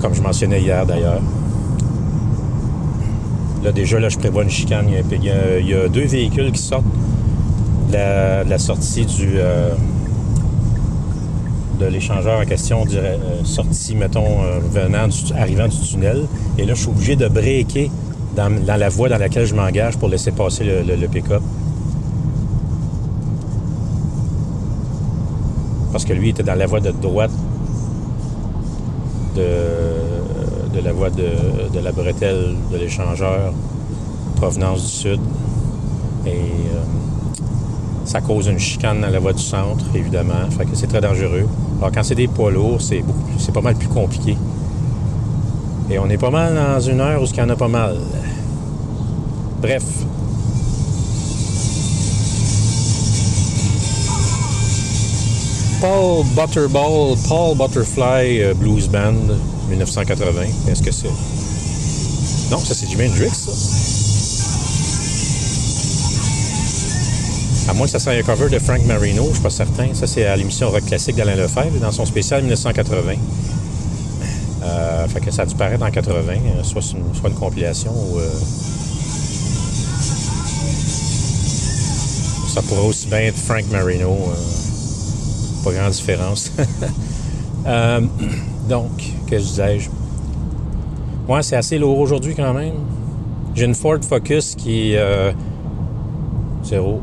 Comme 0.00 0.14
je 0.14 0.22
mentionnais 0.22 0.62
hier 0.62 0.86
d'ailleurs. 0.86 1.20
Là, 3.62 3.72
déjà, 3.72 4.00
là, 4.00 4.08
je 4.08 4.16
prévois 4.16 4.44
une 4.44 4.50
chicane. 4.50 4.86
Il 4.88 5.24
y 5.24 5.74
a, 5.74 5.88
deux 5.88 6.06
véhicules 6.06 6.52
qui 6.52 6.62
sortent 6.62 6.86
de 7.92 8.48
la, 8.48 8.58
sortie 8.58 9.04
du, 9.04 9.32
euh, 9.34 9.74
de 11.78 11.86
l'échangeur 11.86 12.40
en 12.40 12.44
question, 12.44 12.84
dirait, 12.84 13.18
euh, 13.22 13.44
sorti, 13.44 13.94
mettons, 13.94 14.42
euh, 14.42 14.58
venant 14.70 15.08
arrivant 15.36 15.68
du 15.68 15.78
tunnel. 15.78 16.26
Et 16.58 16.64
là, 16.64 16.74
je 16.74 16.80
suis 16.80 16.90
obligé 16.90 17.16
de 17.16 17.28
breaker 17.28 17.90
dans, 18.36 18.52
la 18.66 18.88
voie 18.88 19.08
dans 19.08 19.18
laquelle 19.18 19.46
je 19.46 19.54
m'engage 19.54 19.96
pour 19.96 20.08
laisser 20.08 20.32
passer 20.32 20.64
le, 20.64 21.06
pick-up. 21.08 21.42
Parce 25.92 26.04
que 26.04 26.12
lui 26.12 26.30
était 26.30 26.42
dans 26.42 26.54
la 26.54 26.66
voie 26.66 26.80
de 26.80 26.90
droite 26.90 27.30
de, 29.34 30.80
la 30.84 30.92
voie 30.92 31.10
de, 31.10 31.78
la 31.82 31.92
bretelle 31.92 32.54
de 32.72 32.76
l'échangeur, 32.76 33.52
provenance 34.36 34.82
du 34.82 34.88
sud. 34.88 35.20
Et 36.26 36.30
euh, 36.30 36.82
ça 38.04 38.20
cause 38.20 38.46
une 38.48 38.58
chicane 38.58 39.00
dans 39.00 39.10
la 39.10 39.18
voie 39.18 39.32
du 39.32 39.42
centre, 39.42 39.84
évidemment. 39.94 40.48
Fait 40.56 40.64
que 40.64 40.74
c'est 40.74 40.86
très 40.86 41.00
dangereux. 41.00 41.46
Alors, 41.78 41.92
quand 41.92 42.02
c'est 42.02 42.14
des 42.14 42.28
poids 42.28 42.50
lourds, 42.50 42.80
c'est, 42.80 43.04
c'est 43.38 43.52
pas 43.52 43.60
mal 43.60 43.76
plus 43.76 43.88
compliqué. 43.88 44.36
Et 45.90 45.98
on 45.98 46.08
est 46.10 46.18
pas 46.18 46.30
mal 46.30 46.54
dans 46.54 46.80
une 46.80 47.00
heure 47.00 47.22
où 47.22 47.24
il 47.24 47.36
y 47.36 47.40
en 47.40 47.48
a 47.48 47.56
pas 47.56 47.68
mal. 47.68 47.96
Bref. 49.62 49.84
Paul 55.80 56.24
Butterball, 56.34 57.16
Paul 57.28 57.56
Butterfly 57.56 58.42
euh, 58.42 58.54
Blues 58.54 58.88
Band, 58.88 59.14
1980. 59.70 60.42
Est-ce 60.68 60.82
que 60.82 60.90
c'est? 60.90 61.08
Non, 62.50 62.58
ça 62.58 62.74
c'est 62.74 62.88
Jimi 62.88 63.06
Hendrix, 63.06 63.30
ça. 63.30 63.87
À 67.68 67.74
moins 67.74 67.84
que 67.86 67.92
ça 67.92 67.98
soit 67.98 68.12
un 68.12 68.22
cover 68.22 68.48
de 68.48 68.58
Frank 68.58 68.84
Marino, 68.86 69.26
je 69.28 69.34
suis 69.34 69.42
pas 69.42 69.50
certain. 69.50 69.92
Ça, 69.92 70.06
c'est 70.06 70.24
à 70.24 70.34
l'émission 70.36 70.70
Rock 70.70 70.86
Classique 70.86 71.16
d'Alain 71.16 71.36
Lefebvre, 71.36 71.78
dans 71.80 71.92
son 71.92 72.06
spécial 72.06 72.40
1980. 72.40 73.12
Euh, 74.62 75.08
fait 75.08 75.20
que 75.20 75.30
ça 75.30 75.42
a 75.42 75.46
dû 75.46 75.54
paraître 75.54 75.84
en 75.84 75.90
80, 75.90 76.32
euh, 76.32 76.62
soit, 76.62 76.82
une, 76.92 77.04
une 77.30 77.34
compilation 77.34 77.92
ou. 77.92 78.18
euh, 78.18 78.28
ça 82.48 82.62
pourrait 82.62 82.86
aussi 82.86 83.06
bien 83.06 83.18
être 83.20 83.36
Frank 83.36 83.64
Marino. 83.70 84.16
pas 85.62 85.72
grande 85.72 85.92
différence. 85.92 86.50
Donc, 88.68 89.12
que 89.26 89.38
je 89.38 89.44
disais-je? 89.44 89.90
Ouais, 91.28 91.42
c'est 91.42 91.56
assez 91.56 91.78
lourd 91.78 91.98
aujourd'hui 91.98 92.34
quand 92.34 92.54
même. 92.54 92.74
J'ai 93.54 93.66
une 93.66 93.74
Ford 93.74 93.98
Focus 94.02 94.54
qui 94.54 94.94
est 94.94 95.34
0. 96.64 96.92
Ouais. 96.92 97.00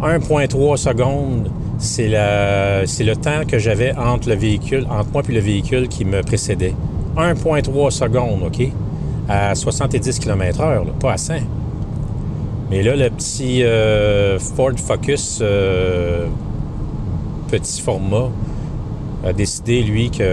1.3 0.00 0.76
secondes, 0.76 1.50
c'est 1.78 2.08
la- 2.08 2.86
c'est 2.86 3.04
le 3.04 3.16
temps 3.16 3.42
que 3.46 3.58
j'avais 3.58 3.94
entre 3.96 4.28
le 4.28 4.34
véhicule, 4.36 4.86
entre 4.90 5.10
moi 5.12 5.22
et 5.28 5.32
le 5.32 5.40
véhicule 5.40 5.88
qui 5.88 6.04
me 6.04 6.22
précédait. 6.22 6.74
1.3 7.16 7.90
secondes, 7.90 8.42
OK? 8.46 8.68
À 9.28 9.54
70 9.54 10.18
km/h, 10.20 10.84
pas 11.00 11.12
à 11.12 11.16
100. 11.16 11.34
Mais 12.70 12.82
là, 12.82 12.96
le 12.96 13.10
petit 13.10 13.62
euh, 13.64 14.38
Ford 14.38 14.72
Focus 14.76 15.38
euh, 15.42 16.26
petit 17.50 17.80
format 17.80 18.28
a 19.26 19.32
décidé, 19.32 19.82
lui, 19.82 20.10
qu'il 20.10 20.24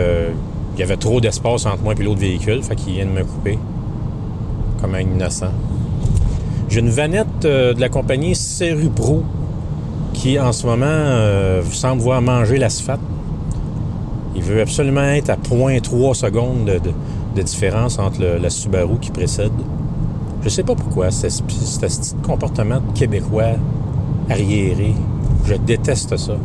y 0.78 0.84
avait 0.84 0.98
trop 0.98 1.20
d'espace 1.22 1.66
entre 1.66 1.82
moi 1.82 1.94
et 1.98 2.04
l'autre 2.04 2.20
véhicule, 2.20 2.62
fait 2.62 2.76
qu'il 2.76 2.94
vient 2.94 3.06
de 3.06 3.12
me 3.12 3.24
couper. 3.24 3.58
Comme 4.82 4.96
un 4.96 5.00
innocent. 5.02 5.52
J'ai 6.70 6.82
une 6.82 6.90
vanette 6.90 7.46
euh, 7.46 7.74
de 7.74 7.80
la 7.82 7.90
compagnie 7.90 8.36
Cerupro 8.36 9.24
qui, 10.26 10.40
en 10.40 10.52
ce 10.52 10.66
moment, 10.66 10.86
euh, 10.88 11.62
semble 11.66 12.02
voir 12.02 12.20
manger 12.20 12.58
l'asphalte. 12.58 13.00
Il 14.36 14.42
veut 14.42 14.60
absolument 14.60 15.04
être 15.04 15.30
à 15.30 15.36
0.3 15.36 16.16
secondes 16.16 16.66
de, 17.36 17.42
différence 17.44 18.00
entre 18.00 18.24
la 18.24 18.50
Subaru 18.50 18.98
qui 19.00 19.12
précède. 19.12 19.52
Je 20.42 20.50
sais 20.50 20.64
pas 20.64 20.74
pourquoi, 20.74 21.12
c'est 21.12 21.30
ce 21.30 21.44
ce 21.48 21.80
petit 21.80 22.16
comportement 22.24 22.82
québécois 22.96 23.54
arriéré. 24.28 24.96
Je 25.46 25.54
déteste 25.54 26.18
ça. 26.18 26.38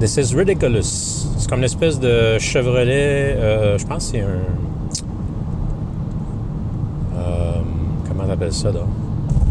This 0.00 0.16
is 0.16 0.34
ridiculous. 0.34 1.28
C'est 1.38 1.48
comme 1.48 1.60
une 1.60 1.66
espèce 1.66 2.00
de 2.00 2.38
Chevrolet. 2.40 3.36
euh, 3.36 3.78
je 3.78 3.86
pense 3.86 4.10
que 4.10 4.18
c'est 4.18 4.22
un. 4.22 4.40
euh, 7.18 7.60
comment 8.08 8.24
on 8.25 8.25
ça? 8.50 8.70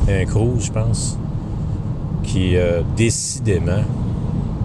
Un 0.08 0.26
Cruise, 0.26 0.66
je 0.66 0.72
pense. 0.72 1.18
Qui, 2.24 2.56
euh, 2.56 2.82
décidément, 2.96 3.84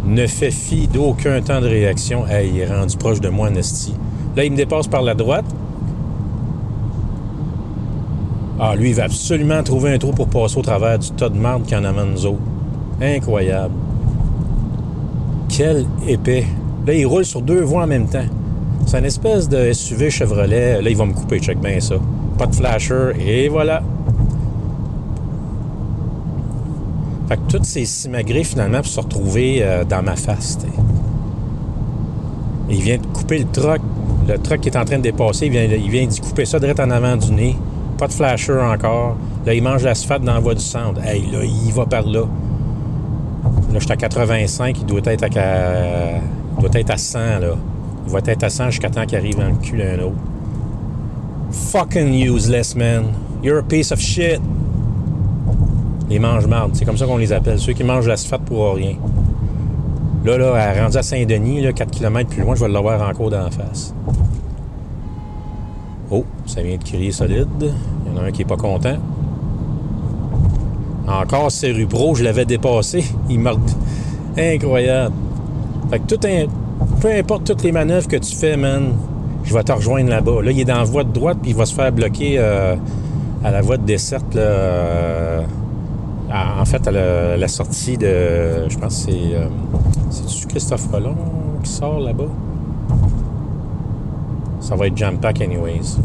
ne 0.07 0.27
fait 0.27 0.51
fi 0.51 0.87
d'aucun 0.87 1.41
temps 1.41 1.61
de 1.61 1.67
réaction. 1.67 2.27
Hey, 2.27 2.51
il 2.55 2.61
est 2.61 2.67
rendu 2.67 2.97
proche 2.97 3.21
de 3.21 3.29
moi, 3.29 3.51
Nasty. 3.51 3.95
Là, 4.37 4.45
il 4.45 4.53
me 4.53 4.57
dépasse 4.57 4.87
par 4.87 5.03
la 5.03 5.15
droite. 5.15 5.45
Ah, 8.59 8.77
lui, 8.77 8.91
il 8.91 8.95
va 8.95 9.05
absolument 9.05 9.63
trouver 9.63 9.95
un 9.95 9.99
trou 9.99 10.13
pour 10.13 10.29
passer 10.29 10.59
au 10.59 10.63
travers 10.63 10.99
du 10.99 11.11
tas 11.13 11.31
de 11.31 11.39
marde 11.39 11.63
qu'il 11.63 11.77
y 11.77 11.81
en 11.81 11.85
a 11.85 11.89
avant 11.89 12.05
nous 12.05 12.27
autres. 12.27 12.43
Incroyable. 13.01 13.75
Quel 15.49 15.87
épais. 16.07 16.45
Là, 16.87 16.95
il 16.95 17.07
roule 17.07 17.25
sur 17.25 17.41
deux 17.41 17.63
voies 17.63 17.85
en 17.85 17.87
même 17.87 18.07
temps. 18.07 18.27
C'est 18.87 18.99
une 18.99 19.05
espèce 19.05 19.49
de 19.49 19.73
SUV 19.73 20.11
Chevrolet. 20.11 20.83
Là, 20.83 20.91
il 20.91 20.97
va 20.97 21.07
me 21.07 21.13
couper, 21.13 21.39
check 21.39 21.59
bien 21.59 21.81
ça. 21.81 21.97
Pas 22.39 22.47
de 22.47 22.55
flasher, 22.55 23.13
et 23.19 23.49
voilà. 23.49 23.83
Fait 27.31 27.37
que 27.37 27.43
toutes 27.49 27.65
ces 27.65 27.85
simagrées, 27.85 28.43
finalement, 28.43 28.79
pour 28.79 28.89
se 28.89 28.99
retrouver 28.99 29.61
euh, 29.61 29.85
dans 29.85 30.03
ma 30.03 30.17
face. 30.17 30.59
Il 32.69 32.83
vient 32.83 32.99
de 32.99 33.07
couper 33.07 33.39
le 33.39 33.45
truck. 33.45 33.81
Le 34.27 34.37
truck 34.37 34.61
qui 34.61 34.69
est 34.69 34.77
en 34.77 34.85
train 34.85 34.99
de 34.99 35.03
dépasser, 35.03 35.47
il 35.47 35.53
vient, 35.53 35.63
il 35.63 36.09
d'y 36.09 36.21
couper 36.21 36.45
ça 36.45 36.59
direct 36.59 36.81
en 36.81 36.91
avant 36.91 37.17
du 37.17 37.31
nez. 37.31 37.57
Pas 37.99 38.09
de 38.09 38.13
flasher 38.13 38.59
encore. 38.61 39.17
Là, 39.47 39.55
il 39.55 39.63
mange 39.63 39.85
l'asphalte 39.85 40.25
dans 40.25 40.35
la 40.35 40.41
voie 40.41 40.57
du 40.57 40.61
centre. 40.61 41.01
Hey, 41.05 41.23
là, 41.31 41.39
il 41.45 41.73
va 41.73 41.87
par 41.87 42.03
là. 42.03 42.23
Là, 42.23 42.27
je 43.75 43.79
suis 43.79 43.93
à 43.93 43.97
85, 43.97 44.79
il 44.81 44.87
doit 44.87 45.01
être 45.05 45.23
à, 45.37 46.79
être 46.79 46.91
à 46.91 46.97
100, 46.97 47.19
là. 47.19 47.55
Il 48.07 48.13
va 48.13 48.19
être 48.27 48.43
à 48.43 48.51
100 48.51 48.71
jusqu'à 48.71 48.91
temps 48.91 49.07
qu'il 49.07 49.19
arrive 49.19 49.37
dans 49.37 49.51
le 49.51 49.55
cul 49.55 49.79
d'un 49.79 50.01
autre. 50.01 50.17
Fucking 51.53 52.13
useless, 52.13 52.75
man. 52.75 53.13
You're 53.41 53.59
a 53.59 53.63
piece 53.63 53.93
of 53.93 54.01
shit. 54.01 54.41
Les 56.11 56.19
mange-mardes, 56.19 56.73
c'est 56.75 56.85
comme 56.85 56.97
ça 56.99 57.07
qu'on 57.07 57.17
les 57.17 57.33
appelle. 57.33 57.59
Ceux 57.59 57.73
qui 57.73 57.85
mangent 57.85 58.09
l'asphalte 58.09 58.43
pour 58.43 58.75
rien. 58.75 58.97
Là, 60.25 60.37
là, 60.37 60.55
à- 60.55 60.83
rendu 60.83 60.97
à 60.97 61.03
Saint-Denis, 61.03 61.63
là, 61.63 61.73
4 61.73 61.91
km 61.91 62.29
plus 62.29 62.43
loin, 62.43 62.55
je 62.55 62.61
vais 62.65 62.69
l'avoir 62.69 63.09
encore 63.09 63.31
dans 63.31 63.45
la 63.45 63.51
face. 63.51 63.95
Oh, 66.11 66.25
ça 66.47 66.63
vient 66.63 66.77
de 66.77 66.83
crier 66.83 67.13
solide. 67.13 67.47
Il 67.63 68.13
y 68.13 68.19
en 68.19 68.23
a 68.23 68.27
un 68.27 68.31
qui 68.33 68.43
est 68.43 68.45
pas 68.45 68.57
content. 68.57 68.97
Encore 71.07 71.51
Cerupro, 71.51 72.15
je 72.17 72.25
l'avais 72.25 72.45
dépassé. 72.45 73.05
Il 73.29 73.39
m'a... 73.41 73.53
Incroyable. 74.37 75.15
Fait 75.91 75.99
que 76.01 76.15
tout 76.15 76.27
un... 76.27 76.47
peu 77.01 77.13
importe 77.13 77.45
toutes 77.45 77.63
les 77.63 77.73
manœuvres 77.73 78.09
que 78.09 78.17
tu 78.17 78.35
fais, 78.35 78.57
man, 78.57 78.93
je 79.45 79.55
vais 79.55 79.63
te 79.63 79.73
rejoindre 79.73 80.11
là-bas. 80.11 80.43
Là, 80.43 80.51
il 80.51 80.61
est 80.61 80.65
dans 80.65 80.79
la 80.79 80.85
voie 80.85 81.05
de 81.05 81.13
droite, 81.13 81.39
puis 81.43 81.53
il 81.53 81.57
va 81.57 81.67
se 81.67 81.75
faire 81.75 81.93
bloquer 81.93 82.35
euh, 82.39 82.75
à 83.45 83.51
la 83.51 83.61
voie 83.61 83.77
de 83.77 83.85
desserte, 83.85 84.37
euh, 84.37 85.41
en 86.33 86.65
fait, 86.65 86.87
à 86.87 87.37
la, 87.37 87.49
sortie 87.49 87.97
de... 87.97 88.69
Je 88.69 88.79
pense 88.79 89.05
que 89.05 89.13
c'est... 89.13 89.35
euh, 89.35 89.49
C'est-tu 90.11 90.47
Christophe 90.47 90.91
Colomb 90.91 91.17
qui 91.63 91.71
sort 91.71 92.01
là-bas? 92.01 92.29
Ça 94.61 94.77
va 94.77 94.87
être 94.87 94.97
jam 94.97 95.19
pack 95.19 95.41
anyways. 95.41 95.97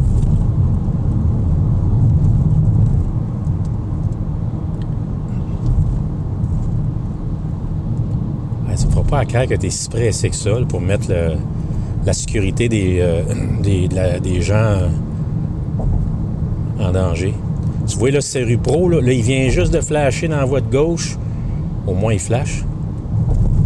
Ouais, 8.68 8.76
ça 8.76 8.88
ne 8.88 8.92
fera 8.92 9.04
pas 9.04 9.20
à 9.20 9.26
cœur 9.26 9.46
que 9.46 9.54
tu 9.54 9.68
es 9.68 9.70
si 9.70 9.90
pressé 9.90 10.30
que 10.30 10.36
ça 10.36 10.52
pour 10.68 10.82
mettre 10.82 11.12
la 12.06 12.14
sécurité 12.14 12.70
des, 12.70 13.00
euh, 13.00 13.24
des, 13.62 13.88
des 14.22 14.42
gens 14.42 14.56
euh, 14.56 14.88
en 16.80 16.92
danger. 16.92 17.34
Tu 17.88 17.98
vois, 17.98 18.12
là, 18.12 18.22
c'est 18.22 18.46
Pro, 18.58 18.90
là, 18.90 19.00
là, 19.00 19.14
il 19.14 19.22
vient 19.22 19.48
juste 19.50 19.74
de 19.74 19.80
flasher 19.80 20.28
dans 20.28 20.38
la 20.38 20.46
voie 20.46 20.62
de 20.62 20.72
gauche. 20.72 21.18
Au 21.86 21.94
moins, 21.94 22.14
il 22.14 22.20
flash. 22.20 22.64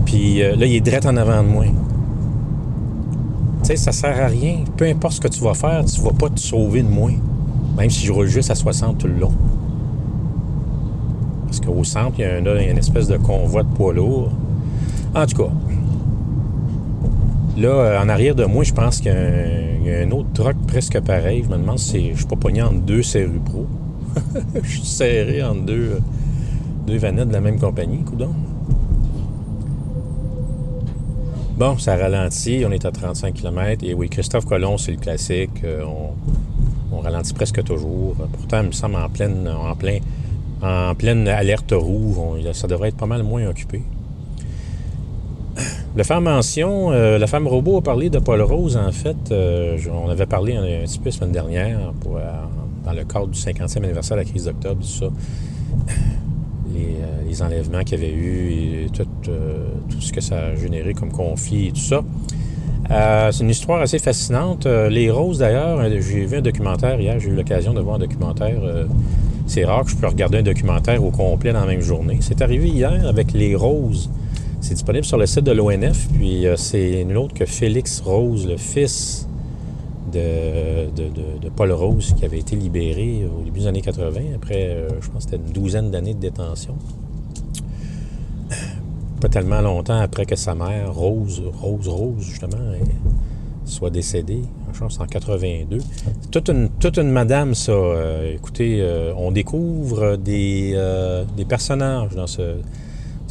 Puis 0.06 0.44
euh, 0.44 0.56
là, 0.56 0.66
il 0.66 0.76
est 0.76 0.82
direct 0.82 1.06
en 1.06 1.16
avant 1.16 1.42
de 1.42 1.48
moi. 1.48 1.66
Tu 1.66 3.68
sais, 3.68 3.76
ça 3.78 3.92
sert 3.92 4.22
à 4.22 4.28
rien. 4.28 4.58
Peu 4.76 4.86
importe 4.86 5.14
ce 5.14 5.22
que 5.22 5.28
tu 5.28 5.42
vas 5.42 5.54
faire, 5.54 5.86
tu 5.86 6.02
vas 6.02 6.12
pas 6.12 6.30
te 6.30 6.40
sauver 6.40 6.82
de 6.82 6.90
moi. 6.90 7.12
Même 7.78 7.90
si 7.90 8.06
je 8.06 8.12
roule 8.12 8.28
juste 8.28 8.52
à 8.52 8.56
60 8.56 8.98
tout 8.98 9.08
le 9.08 9.14
long. 9.14 9.32
Parce 11.46 11.62
qu'au 11.62 11.84
centre, 11.84 12.16
il 12.18 12.22
y 12.22 12.26
a, 12.26 12.40
une 12.40 12.78
espèce 12.78 13.08
de 13.08 13.18
convoi 13.18 13.64
de 13.64 13.70
poids 13.70 13.94
lourd. 13.94 14.32
En 15.16 15.26
tout 15.26 15.44
cas, 15.44 15.52
là, 17.58 17.70
euh, 17.70 18.04
en 18.04 18.10
arrière 18.10 18.36
de 18.36 18.46
moi, 18.46 18.64
je 18.64 18.74
pense 18.74 19.00
qu'il 19.00 19.12
y 19.12 19.92
a 19.92 20.02
un, 20.02 20.12
autre 20.12 20.30
truck 20.34 20.58
presque 20.68 21.00
pareil. 21.00 21.44
Je 21.46 21.50
me 21.50 21.58
demande 21.58 21.80
si 21.80 21.90
c'est- 21.90 22.12
je 22.12 22.18
suis 22.18 22.28
pas 22.28 22.36
pogné 22.36 22.62
entre 22.62 22.82
deux 22.82 23.02
Pro. 23.46 23.66
je 24.64 24.70
suis 24.70 24.86
serré 24.86 25.44
entre 25.44 25.62
deux, 25.62 25.92
euh, 25.94 26.00
deux 26.88 26.98
vanettes 26.98 27.30
de 27.30 27.34
la 27.34 27.42
même 27.42 27.60
compagnie, 27.60 28.04
coudon. 28.04 28.34
Bon, 31.58 31.78
ça 31.78 31.98
ralentit, 31.98 32.64
on 32.66 32.72
est 32.72 32.86
à 32.86 32.92
35 32.92 33.34
km. 33.34 33.84
Et 33.84 33.94
oui, 33.94 34.10
Christophe 34.10 34.46
Colomb, 34.46 34.78
c'est 34.78 34.92
le 34.92 34.98
classique. 34.98 35.64
euh, 35.64 35.84
on, 36.92 37.00
ralentit 37.02 37.34
presque 37.34 37.64
toujours. 37.64 38.16
Pourtant, 38.34 38.62
il 38.62 38.68
me 38.68 38.72
semble 38.72 38.96
en 38.96 39.10
pleine, 39.10 39.48
en 39.48 39.76
plein, 39.76 40.00
en 40.62 40.94
pleine 40.96 41.28
alerte 41.28 41.72
rouge. 41.72 42.18
ça 42.54 42.68
devrait 42.68 42.90
être 42.90 42.98
pas 42.98 43.06
mal 43.06 43.24
moins 43.24 43.48
occupé. 43.48 43.84
Le 45.96 46.04
faire 46.04 46.22
mention, 46.22 46.92
euh, 46.92 47.18
la 47.18 47.28
femme 47.28 47.48
robot 47.48 47.78
a 47.78 47.82
parlé 47.82 48.10
de 48.10 48.20
Paul 48.20 48.42
Rose, 48.42 48.78
en 48.78 48.92
fait. 48.92 49.34
on 49.34 50.10
avait 50.10 50.26
parlé 50.26 50.56
un, 50.56 50.86
petit 50.86 51.00
peu 51.00 51.06
la 51.06 51.12
semaine 51.12 51.32
dernière 51.32 51.94
pour, 52.02 52.20
dans 52.90 52.96
le 52.96 53.06
cadre 53.06 53.28
du 53.28 53.40
50e 53.40 53.84
anniversaire 53.84 54.18
de 54.18 54.22
la 54.22 54.26
crise 54.28 54.46
d'octobre, 54.46 54.84
ça. 54.84 55.06
Les, 56.74 56.86
euh, 56.86 57.28
les 57.28 57.42
enlèvements 57.42 57.84
qu'il 57.84 58.00
y 58.00 58.04
avait 58.04 58.14
eu 58.14 58.86
et 58.86 58.90
tout, 58.92 59.08
euh, 59.28 59.66
tout 59.90 60.02
ce 60.02 60.12
que 60.14 60.22
ça 60.22 60.38
a 60.38 60.56
généré 60.56 60.94
comme 60.94 61.12
conflit 61.12 61.68
et 61.68 61.72
tout 61.72 61.80
ça. 61.80 62.02
Euh, 62.92 63.32
c'est 63.32 63.44
une 63.44 63.50
histoire 63.50 63.82
assez 63.82 64.00
fascinante. 64.00 64.66
Les 64.66 65.12
roses, 65.12 65.40
d'ailleurs, 65.40 65.80
j'ai 66.02 66.26
vu 66.26 66.38
un 66.38 66.42
documentaire 66.42 67.00
hier, 67.00 67.20
j'ai 67.20 67.30
eu 67.30 67.36
l'occasion 67.36 67.74
de 67.74 67.82
voir 67.82 67.96
un 67.96 68.00
documentaire. 68.00 68.60
c'est 69.46 69.66
rare 69.66 69.84
que 69.84 69.92
je 69.92 69.96
peux 69.96 70.08
regarder 70.08 70.40
un 70.40 70.44
documentaire 70.44 71.04
au 71.04 71.12
complet 71.12 71.54
dans 71.54 71.62
la 71.62 71.68
même 71.68 71.82
journée. 71.82 72.18
C'est 72.22 72.42
arrivé 72.42 72.70
hier 72.70 73.08
avec 73.08 73.34
les 73.34 73.56
roses. 73.56 74.10
C'est 74.62 74.74
disponible 74.74 75.06
sur 75.06 75.18
le 75.18 75.26
site 75.26 75.44
de 75.44 75.52
l'ONF, 75.52 76.08
puis 76.14 76.46
c'est 76.56 77.04
nul 77.06 77.18
autre 77.18 77.34
que 77.34 77.46
Félix 77.46 78.02
Rose, 78.02 78.48
le 78.48 78.58
fils 78.58 79.29
de, 80.10 81.50
Paul 81.56 81.72
Rose, 81.72 82.14
qui 82.18 82.26
avait 82.26 82.40
été 82.40 82.56
libéré 82.56 83.26
au 83.26 83.44
début 83.44 83.60
des 83.62 83.68
années 83.68 83.82
80, 83.82 84.20
après, 84.36 84.68
euh, 84.68 84.90
je 85.02 85.10
pense 85.10 85.24
c'était 85.24 85.38
une 85.38 85.52
douzaine 85.52 85.92
d'années 85.92 86.14
de 86.14 86.20
détention. 86.20 86.76
pas 89.22 89.30
tellement 89.30 89.62
longtemps 89.62 90.00
après 90.00 90.26
que 90.26 90.36
sa 90.36 90.56
mère, 90.56 90.94
Rose, 90.94 91.42
Rose, 91.62 91.88
Rose, 91.88 92.22
justement, 92.22 92.58
soit 93.70 93.90
décédée. 93.90 94.42
Je 94.74 94.80
pense 94.80 95.00
en 95.00 95.06
82. 95.06 95.78
Toute 96.32 96.50
une, 96.50 96.70
toute 96.80 96.98
une 96.98 97.10
madame, 97.10 97.56
ça. 97.56 97.72
Euh, 97.72 98.36
écoutez, 98.36 98.80
euh, 98.82 99.14
on 99.16 99.32
découvre 99.32 100.16
des, 100.18 100.74
euh, 100.76 101.24
personnages 101.48 102.16
dans 102.16 102.28
ce, 102.28 102.56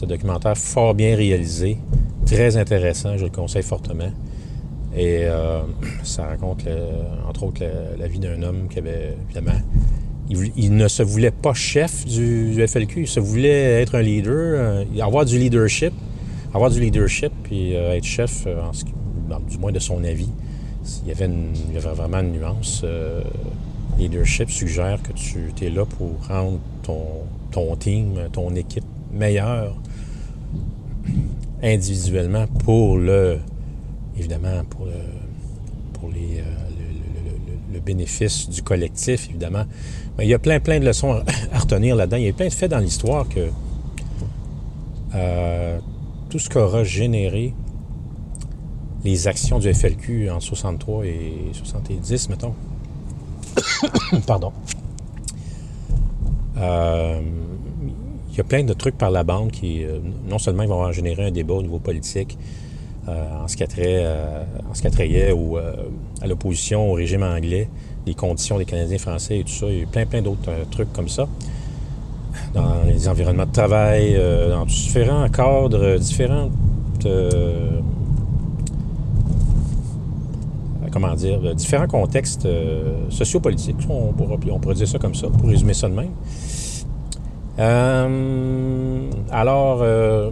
documentaire 0.03 0.57
fort 0.57 0.95
bien 0.95 1.17
réalisé, 1.17 1.79
très 2.25 2.57
intéressant, 2.57 3.17
je 3.17 3.25
le 3.25 3.31
conseille 3.31 3.65
fortement. 3.65 4.13
Et 4.99 5.25
ça 6.03 6.27
raconte, 6.27 6.65
entre 7.29 7.45
autres, 7.45 7.65
la, 7.99 8.07
vie 8.09 8.19
d'un 8.19 8.43
homme 8.43 8.69
qui 8.69 8.81
avait, 8.81 9.17
évidemment, 9.25 9.59
il, 10.29 10.75
ne 10.75 10.89
se 10.89 11.03
voulait 11.03 11.31
pas 11.31 11.55
chef 11.55 12.05
du, 12.05 12.67
FLQ, 12.67 13.03
il 13.03 13.07
se 13.07 13.21
voulait 13.21 13.81
être 13.81 13.95
un 13.95 14.03
leader, 14.03 14.85
avoir 15.01 15.25
du 15.25 15.39
leadership, 15.39 15.95
avoir 16.53 16.71
du 16.71 16.81
leadership, 16.81 17.33
puis 17.45 17.73
être 17.73 18.05
chef, 18.05 18.47
du 19.49 19.59
moins 19.59 19.73
de 19.73 19.79
son 19.79 20.05
avis 20.05 20.29
il 21.03 21.09
y 21.09 21.13
avait, 21.13 21.95
vraiment 21.95 22.19
une 22.19 22.33
nuance. 22.33 22.83
Euh, 22.85 23.23
leadership 23.99 24.51
suggère 24.51 25.01
que 25.03 25.13
tu 25.13 25.53
es 25.63 25.71
là 25.71 25.85
pour 25.85 26.27
rendre 26.29 26.59
ton, 26.83 27.05
ton 27.51 27.77
team, 27.77 28.15
ton 28.33 28.55
équipe 28.55 28.85
meilleure 29.13 29.75
individuellement 31.63 32.47
pour 32.65 32.99
le, 32.99 33.39
évidemment, 34.19 34.65
pour 34.69 34.87
le, 34.87 34.93
pour 35.95 36.11
les, 36.11 36.39
euh, 36.39 36.45
le, 37.73 37.81
bénéfice 37.81 38.51
du 38.51 38.63
collectif, 38.63 39.29
évidemment. 39.31 39.65
Mais 40.17 40.27
il 40.27 40.29
y 40.29 40.35
a 40.35 40.39
plein, 40.39 40.61
plein 40.61 40.81
de 40.81 40.85
leçons 40.85 41.23
à 41.53 41.59
retenir 41.59 41.97
là-dedans. 41.97 42.17
Il 42.17 42.25
y 42.25 42.29
a 42.29 42.33
plein 42.33 42.49
de 42.49 42.53
faits 42.53 42.71
dans 42.71 42.79
l'histoire 42.79 43.29
que 43.29 43.49
euh, 45.15 45.79
tout 46.29 46.39
ce 46.39 46.51
qu'aura 46.51 46.85
généré 46.85 47.55
les 49.05 49.29
actions 49.29 49.59
du 49.59 49.73
FLQ 49.73 50.29
en 50.31 50.41
63 50.41 51.07
et 51.07 51.33
70, 51.53 52.29
mettons. 52.31 52.55
Pardon. 54.27 54.53
Euh, 56.59 57.21
il 58.31 58.37
y 58.37 58.41
a 58.41 58.45
plein 58.45 58.65
de 58.65 58.73
trucs 58.73 58.99
par 58.99 59.11
la 59.11 59.25
bande 59.25 59.51
qui, 59.51 59.85
non 60.29 60.39
seulement 60.39 60.65
ils 60.65 60.69
vont 60.69 60.93
générer 60.93 61.27
un 61.27 61.31
débat 61.31 61.55
au 61.55 61.63
niveau 61.63 61.79
politique 61.79 62.37
en 63.09 63.49
ce 63.49 63.57
qui 63.57 63.63
attrait, 63.63 65.33
ou, 65.33 65.57
à 65.57 66.27
l'opposition 66.27 66.91
au 66.91 66.95
régime 66.95 67.23
anglais, 67.23 67.69
les 68.07 68.15
conditions 68.15 68.59
des 68.59 68.65
Canadiens 68.65 68.99
français 68.99 69.39
et 69.39 69.45
tout 69.45 69.53
ça. 69.53 69.67
Il 69.67 69.87
plein, 69.87 70.07
plein 70.07 70.23
d'autres 70.23 70.51
trucs 70.71 70.93
comme 70.93 71.09
ça. 71.09 71.27
Dans 72.55 72.85
les 72.87 73.09
environnements 73.09 73.47
de 73.47 73.53
travail, 73.53 74.19
dans 74.51 74.65
différents 74.65 75.29
cadres, 75.29 75.99
différentes 75.99 76.53
comment 80.91 81.15
dire, 81.15 81.55
différents 81.55 81.87
contextes 81.87 82.47
euh, 82.47 83.09
sociopolitiques. 83.11 83.77
On, 83.89 84.13
on 84.19 84.59
pourrait 84.59 84.75
dire 84.75 84.89
ça 84.89 84.99
comme 84.99 85.15
ça, 85.15 85.29
pour 85.29 85.49
résumer 85.49 85.75
ça 85.75 85.89
de 85.89 85.95
même. 85.95 86.11
Euh, 87.59 89.11
alors, 89.31 89.81
euh, 89.83 90.31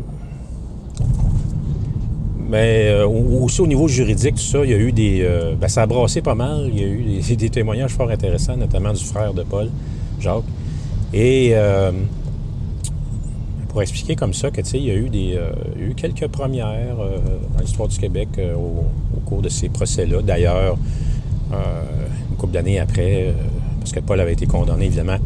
mais 2.57 3.03
aussi 3.05 3.61
au 3.61 3.67
niveau 3.67 3.89
juridique, 3.89 4.37
tout 4.37 4.41
ça, 4.41 4.65
il 4.65 4.71
y 4.71 4.75
a 4.75 4.79
eu 4.79 4.93
des. 4.93 5.29
Ben, 5.61 5.69
ça 5.69 5.83
a 5.83 5.87
brassé 5.87 6.23
pas 6.23 6.35
mal. 6.35 6.71
Il 6.73 6.81
y 6.81 6.85
a 6.85 6.87
eu 6.87 7.37
des, 7.37 7.51
témoignages 7.59 7.93
fort 7.93 8.11
intéressants, 8.11 8.57
notamment 8.57 8.93
du 8.93 9.05
frère 9.05 9.35
de 9.35 9.43
Paul, 9.43 9.71
Jacques. 10.21 10.45
Et 11.13 11.55
pour 13.69 13.83
expliquer 13.83 14.17
comme 14.17 14.33
ça 14.33 14.51
que, 14.51 14.63
il 14.75 14.85
y 14.85 14.91
a 14.91 14.95
eu, 14.95 15.11
des, 15.11 15.39
eu 15.79 15.95
quelques 15.95 16.29
premières 16.29 16.97
dans 16.97 17.61
l'histoire 17.61 17.89
du 17.89 17.99
Québec 17.99 18.29
au, 18.57 19.21
cours 19.27 19.43
de 19.43 19.49
ces 19.49 19.69
procès-là. 19.69 20.23
D'ailleurs, 20.23 20.77
euh, 21.53 21.57
une 22.31 22.37
couple 22.37 22.55
d'années 22.55 22.81
après, 22.81 23.27
euh, 23.29 23.33
parce 23.79 23.93
que 23.93 24.01
Paul 24.01 24.21
avait 24.21 24.33
été 24.33 24.47
condamné, 24.47 24.87
évidemment, 24.87 25.19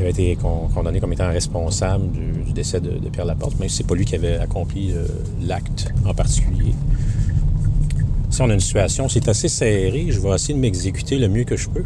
il 0.00 0.06
été 0.06 0.38
condamné 0.74 1.00
comme 1.00 1.12
étant 1.12 1.28
responsable 1.28 2.10
du, 2.10 2.52
décès 2.52 2.80
de, 2.80 3.08
Pierre 3.10 3.26
Laporte, 3.26 3.54
mais 3.60 3.68
c'est 3.68 3.86
pas 3.86 3.94
lui 3.94 4.04
qui 4.04 4.14
avait 4.14 4.36
accompli 4.36 4.92
euh, 4.92 5.06
l'acte 5.42 5.92
en 6.06 6.14
particulier. 6.14 6.74
Si 8.30 8.42
on 8.42 8.50
a 8.50 8.54
une 8.54 8.60
situation, 8.60 9.08
c'est 9.08 9.28
assez 9.28 9.48
serré, 9.48 10.06
je 10.08 10.20
vais 10.20 10.30
essayer 10.30 10.54
de 10.54 10.58
m'exécuter 10.58 11.18
le 11.18 11.28
mieux 11.28 11.44
que 11.44 11.56
je 11.56 11.68
peux. 11.68 11.84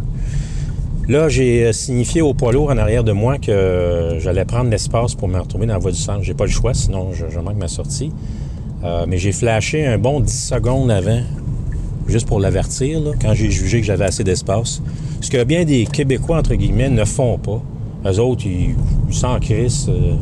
Là, 1.09 1.29
j'ai 1.29 1.73
signifié 1.73 2.23
au 2.23 2.33
poids 2.33 2.53
lourd 2.53 2.71
en 2.71 2.79
arrière 2.79 3.05
de 3.05 3.13
moi 3.13 3.39
que 3.39 4.17
j'allais 4.21 4.45
prendre 4.45 4.71
l'espace 4.71 5.15
pour 5.15 5.29
me 5.29 5.39
retrouver 5.39 5.67
dans 5.67 5.75
la 5.75 5.79
voie 5.79 5.91
du 5.91 5.99
centre. 5.99 6.23
J'ai 6.23 6.33
pas 6.33 6.45
le 6.45 6.51
choix, 6.51 6.73
sinon 6.73 7.11
je, 7.13 7.39
manque 7.41 7.59
ma 7.59 7.69
sortie. 7.69 8.11
Euh, 8.85 9.05
mais 9.09 9.19
j'ai 9.19 9.33
flashé 9.33 9.87
un 9.87 9.99
bon 9.99 10.21
10 10.21 10.33
secondes 10.33 10.91
avant, 10.91 11.21
juste 12.07 12.27
pour 12.27 12.41
l'avertir, 12.41 13.01
quand 13.21 13.35
j'ai 13.35 13.51
jugé 13.51 13.81
que 13.81 13.87
j'avais 13.87 14.05
assez 14.05 14.25
d'espace. 14.25 14.81
Ce 15.21 15.31
que 15.31 15.43
bien 15.45 15.65
des 15.65 15.85
Québécois, 15.85 16.39
entre 16.39 16.55
guillemets, 16.55 16.91
ne 16.91 17.05
font 17.05 17.39
pas. 17.39 17.63
Eux 18.07 18.21
autres, 18.21 18.45
ils 18.47 18.75
s'en 19.11 19.39
crissent 19.39 19.89
euh, 19.89 20.15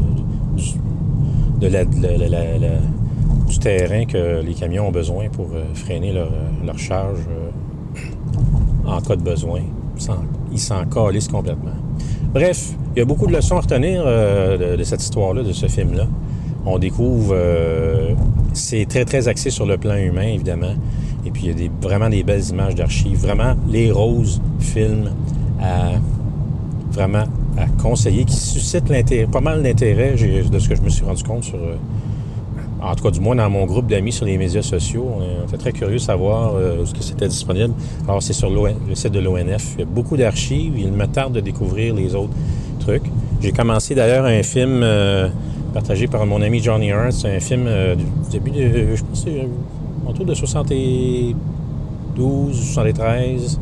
du, 3.47 3.59
terrain 3.59 4.05
que 4.07 4.41
les 4.43 4.55
camions 4.55 4.89
ont 4.89 4.93
besoin 4.93 5.29
pour 5.29 5.47
euh, 5.55 5.65
freiner 5.75 6.13
leur, 6.13 6.79
charge 6.79 7.21
en 8.87 9.01
cas 9.01 9.17
de 9.17 9.23
besoin. 9.23 9.61
Ils 10.53 10.59
s'en 10.59 10.85
calissent 10.87 11.29
complètement. 11.29 11.75
Bref, 12.33 12.73
il 12.95 13.01
y 13.01 13.03
a 13.03 13.05
beaucoup 13.05 13.27
de 13.27 13.33
leçons 13.33 13.57
à 13.57 13.61
retenir 13.61 14.05
de, 14.05 14.83
cette 14.85 15.03
histoire-là, 15.03 15.43
de 15.43 15.53
ce 15.53 15.67
film-là. 15.67 16.07
On 16.65 16.79
découvre 16.79 17.37
c'est 18.53 18.87
très, 18.87 19.05
très 19.05 19.29
axé 19.29 19.51
sur 19.51 19.67
le 19.67 19.77
plan 19.79 19.97
humain, 19.97 20.27
évidemment. 20.27 20.75
Et 21.25 21.31
puis, 21.31 21.47
il 21.47 21.63
y 21.63 21.67
a 21.67 21.71
vraiment 21.81 22.09
des 22.09 22.23
belles 22.23 22.49
images 22.49 22.75
d'archives. 22.75 23.19
Vraiment, 23.19 23.55
les 23.69 23.91
roses 23.91 24.41
films 24.59 25.11
à 25.61 25.93
vraiment 26.91 27.25
à 27.59 27.67
conseiller, 27.83 28.25
qui 28.25 28.37
suscitent 28.37 28.89
l'intérêt, 28.89 29.27
pas 29.27 29.41
mal 29.41 29.63
d'intérêt 29.63 30.13
de 30.13 30.59
ce 30.59 30.69
que 30.69 30.75
je 30.75 30.83
me 30.83 30.89
suis 30.89 31.05
rendu 31.05 31.23
compte 31.23 31.45
sur. 31.45 31.57
Euh, 31.57 31.77
en 32.83 32.97
tout 32.97 33.05
cas, 33.05 33.13
du 33.13 33.21
moins 33.21 33.37
dans 33.37 33.49
mon 33.49 33.65
groupe 33.65 33.87
d'amis 33.87 34.11
sur 34.11 34.27
les 34.27 34.37
médias 34.37 34.63
sociaux. 34.63 35.07
On 35.17 35.47
était 35.47 35.57
très 35.57 35.73
curieux 35.73 35.95
de 35.95 35.99
savoir 35.99 36.55
euh, 36.57 36.85
ce 36.85 36.93
que 36.93 37.03
c'était 37.03 37.29
disponible. 37.29 37.73
Alors, 38.09 38.21
c'est 38.21 38.33
sur 38.33 38.51
le 38.51 38.95
site 38.95 39.13
de 39.13 39.21
l'ONF. 39.21 39.75
Il 39.75 39.81
y 39.81 39.83
a 39.83 39.87
beaucoup 39.87 40.17
d'archives. 40.17 40.77
Il 40.77 40.91
me 40.91 41.07
tarde 41.07 41.33
de 41.33 41.41
découvrir 41.41 41.95
les 41.95 42.17
autres 42.17 42.35
trucs. 42.81 43.05
J'ai 43.41 43.53
commencé 43.53 43.95
d'ailleurs 43.95 44.25
un 44.25 44.43
film. 44.43 44.81
Euh, 44.83 45.29
partagé 45.73 46.07
par 46.07 46.25
mon 46.27 46.43
ami 46.43 46.63
Johnny. 46.63 46.91
C'est 47.11 47.35
un 47.35 47.41
film 47.41 47.65
euh, 47.67 47.97
du 47.97 48.05
début 48.31 48.51
de, 48.51 48.95
je 48.95 49.03
pense, 49.03 49.25
autour 50.07 50.27
de 50.27 50.35
72, 50.35 52.55
73. 52.55 53.59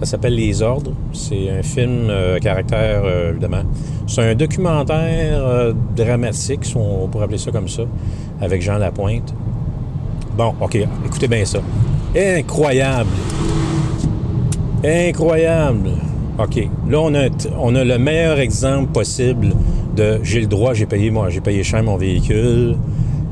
Ça 0.00 0.06
s'appelle 0.06 0.34
Les 0.34 0.62
Ordres. 0.62 0.92
C'est 1.12 1.50
un 1.50 1.62
film 1.62 2.08
euh, 2.10 2.38
caractère, 2.38 3.02
euh, 3.04 3.30
évidemment. 3.30 3.62
C'est 4.06 4.22
un 4.22 4.34
documentaire 4.34 5.74
dramatique, 5.96 6.64
si 6.64 6.76
on 6.76 7.08
pourrait 7.08 7.24
appeler 7.24 7.38
ça 7.38 7.50
comme 7.50 7.68
ça, 7.68 7.82
avec 8.40 8.62
Jean 8.62 8.78
Lapointe. 8.78 9.34
Bon, 10.36 10.54
OK, 10.60 10.76
écoutez 11.06 11.28
bien 11.28 11.44
ça. 11.44 11.60
Incroyable! 12.14 13.10
Incroyable! 14.84 15.90
OK. 16.38 16.68
Là, 16.88 17.00
on 17.00 17.14
a, 17.14 17.28
on 17.58 17.74
a 17.74 17.84
le 17.84 17.98
meilleur 17.98 18.38
exemple 18.38 18.92
possible 18.92 19.54
de 19.96 20.20
j'ai 20.22 20.40
le 20.40 20.46
droit, 20.46 20.74
j'ai 20.74 20.86
payé 20.86 21.10
moi, 21.10 21.30
j'ai 21.30 21.40
payé 21.40 21.62
cher 21.62 21.82
mon 21.82 21.96
véhicule. 21.96 22.76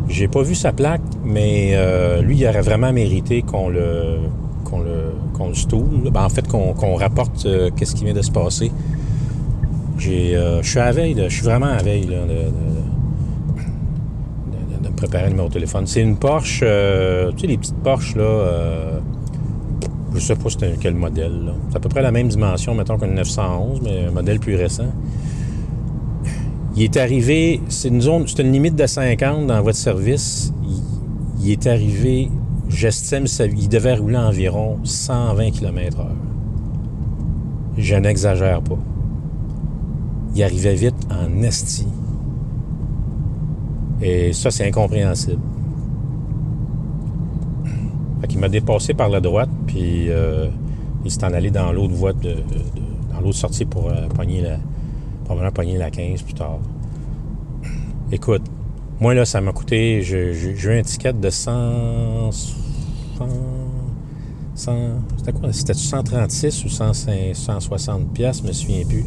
J'ai 0.09 0.29
pas 0.29 0.43
vu 0.43 0.55
sa 0.55 0.73
plaque, 0.73 1.03
mais 1.25 1.73
euh, 1.75 2.23
lui, 2.23 2.37
il 2.39 2.47
aurait 2.47 2.63
vraiment 2.63 2.93
mérité 2.93 3.43
qu'on 3.43 3.69
le 3.69 4.19
qu'on 4.65 4.81
le 4.81 5.14
qu'on 5.35 5.49
le 5.49 5.55
stoule. 5.55 6.11
Ben, 6.11 6.25
en 6.25 6.29
fait, 6.31 6.49
qu'on 6.49 6.95
rapporte 6.95 7.45
euh, 7.45 7.71
qu'est-ce 7.77 7.95
qui 7.95 8.05
vient 8.05 8.15
de 8.15 8.23
se 8.23 8.31
passer. 8.31 8.73
J'ai, 9.99 10.35
euh, 10.35 10.63
je 10.63 10.71
suis 10.71 10.79
à 10.79 10.91
veille, 10.93 11.15
je 11.29 11.35
suis 11.35 11.45
vraiment 11.45 11.67
à 11.67 11.83
veille 11.83 12.07
de, 12.07 12.15
me 14.89 14.97
préparer 14.97 15.27
un 15.27 15.31
numéro 15.31 15.49
de 15.49 15.53
téléphone. 15.53 15.87
C'est 15.87 16.01
une 16.01 16.17
Porsche, 16.17 16.61
tu 16.61 16.65
sais, 16.65 17.47
les 17.47 17.59
petites 17.59 17.77
Porsche, 17.83 18.17
là, 18.17 19.01
je 20.15 20.21
sais 20.21 20.37
pas 20.37 20.49
c'était 20.49 20.75
quel 20.81 20.95
modèle. 20.95 21.53
C'est 21.71 21.77
à 21.77 21.81
peu 21.81 21.89
près 21.89 22.03
la 22.03 22.13
même 22.13 22.29
dimension, 22.29 22.75
mettons, 22.75 22.99
qu'une 22.99 23.15
911, 23.15 23.81
mais 23.83 24.07
un 24.07 24.11
modèle 24.11 24.39
plus 24.39 24.57
récent. 24.57 24.87
Il 26.77 26.83
est 26.83 26.97
arrivé, 26.97 27.61
c'est 27.69 27.89
une 27.89 28.01
zone, 28.01 28.25
c'est 28.27 28.43
une 28.43 28.53
limite 28.53 28.75
de 28.75 28.87
50 28.87 29.47
dans 29.47 29.63
votre 29.63 29.79
service. 29.79 30.53
Il, 31.41 31.53
est 31.53 31.67
arrivé, 31.67 32.31
j'estime, 32.75 33.27
il 33.57 33.69
devait 33.69 33.95
rouler 33.95 34.17
environ 34.17 34.79
120 34.85 35.51
km 35.51 35.99
h 35.99 36.07
Je 37.79 37.95
n'exagère 37.95 38.61
pas. 38.63 38.79
Il 40.35 40.43
arrivait 40.43 40.75
vite 40.75 40.97
en 41.11 41.43
esti. 41.43 41.87
Et 44.03 44.33
ça, 44.33 44.51
c'est 44.51 44.67
incompréhensible. 44.67 45.41
Il 48.29 48.41
m'a 48.41 48.49
dépassé 48.49 48.95
par 48.95 49.09
la 49.09 49.21
droite, 49.21 49.49
puis 49.69 50.11
euh, 50.11 50.49
il 51.05 51.11
s'est 51.11 51.23
en 51.25 51.33
allé 51.33 51.53
dans 51.53 51.71
l'autre 51.71 51.95
voie, 51.95 52.13
de, 52.13 52.35
dans 53.13 53.21
l'autre 53.21 53.37
sortie 53.37 53.65
pour 53.65 53.89
euh, 53.89 54.09
pogner 54.09 54.41
la, 54.41 54.57
probablement 55.25 55.53
pogner 55.53 55.79
la 55.79 55.89
15 55.89 56.23
plus 56.23 56.35
tard. 56.35 56.59
Écoute, 58.11 58.43
Moi, 59.01 59.15
là, 59.15 59.25
ça 59.25 59.41
m'a 59.41 59.53
coûté. 59.53 60.03
J'ai 60.03 60.33
eu 60.33 60.79
un 60.79 60.83
ticket 60.83 61.13
de 61.13 61.31
100. 61.31 62.31
100 63.19 63.27
100 64.55 64.73
c'était 65.17 65.33
quoi? 65.33 65.53
C'était 65.53 65.75
136 65.75 66.65
ou 66.65 66.69
105 66.69 67.35
160 67.35 68.13
pièces, 68.13 68.41
je 68.43 68.49
me 68.49 68.53
souviens 68.53 68.85
plus. 68.87 69.05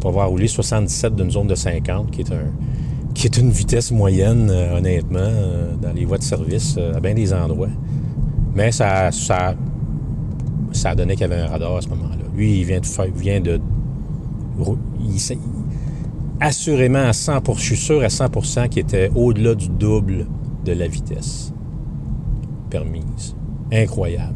Pour 0.00 0.10
avoir 0.10 0.28
roulé 0.28 0.48
77 0.48 1.14
d'une 1.14 1.30
zone 1.30 1.46
de 1.46 1.54
50, 1.54 2.10
qui 2.10 2.22
est 2.22 2.32
un 2.32 2.50
qui 3.14 3.26
est 3.26 3.36
une 3.36 3.50
vitesse 3.50 3.90
moyenne, 3.90 4.48
euh, 4.50 4.78
honnêtement, 4.78 5.18
euh, 5.20 5.74
dans 5.80 5.92
les 5.92 6.04
voies 6.04 6.18
de 6.18 6.22
service, 6.22 6.76
euh, 6.78 6.94
à 6.94 7.00
bien 7.00 7.14
des 7.14 7.32
endroits. 7.32 7.68
Mais 8.54 8.72
ça, 8.72 9.10
ça, 9.12 9.54
ça 10.72 10.94
donné 10.94 11.14
qu'il 11.14 11.22
y 11.28 11.32
avait 11.32 11.42
un 11.42 11.46
radar 11.46 11.76
à 11.76 11.82
ce 11.82 11.88
moment-là. 11.90 12.24
Lui, 12.34 12.60
il 12.60 12.64
vient 12.64 12.80
de 12.80 12.86
faire, 12.86 13.06
vient 13.14 13.40
de, 13.40 13.60
assurément 16.40 16.98
à 16.98 17.12
100% 17.12 17.56
je 17.56 17.62
suis 17.62 17.76
sûr 17.76 18.02
à 18.02 18.08
100% 18.08 18.68
qu'il 18.68 18.82
était 18.82 19.10
au-delà 19.14 19.54
du 19.54 19.68
double 19.68 20.26
de 20.64 20.72
la 20.72 20.86
vitesse 20.86 21.51
permise. 22.72 23.36
Incroyable. 23.70 24.34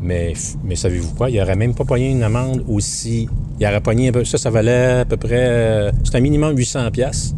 Mais, 0.00 0.34
mais 0.62 0.76
savez-vous 0.76 1.14
quoi? 1.14 1.30
Il 1.30 1.38
n'aurait 1.38 1.56
même 1.56 1.74
pas 1.74 1.84
pogné 1.84 2.10
une 2.10 2.22
amende 2.22 2.62
aussi. 2.68 3.26
Il 3.58 3.66
aurait 3.66 3.80
pogné 3.80 4.08
un 4.08 4.12
peu. 4.12 4.24
Ça, 4.24 4.36
ça 4.36 4.50
valait 4.50 5.00
à 5.00 5.04
peu 5.06 5.16
près. 5.16 5.46
euh, 5.48 5.92
C'est 6.04 6.16
un 6.16 6.20
minimum 6.20 6.56
800 6.56 6.90
pièces. 6.90 7.34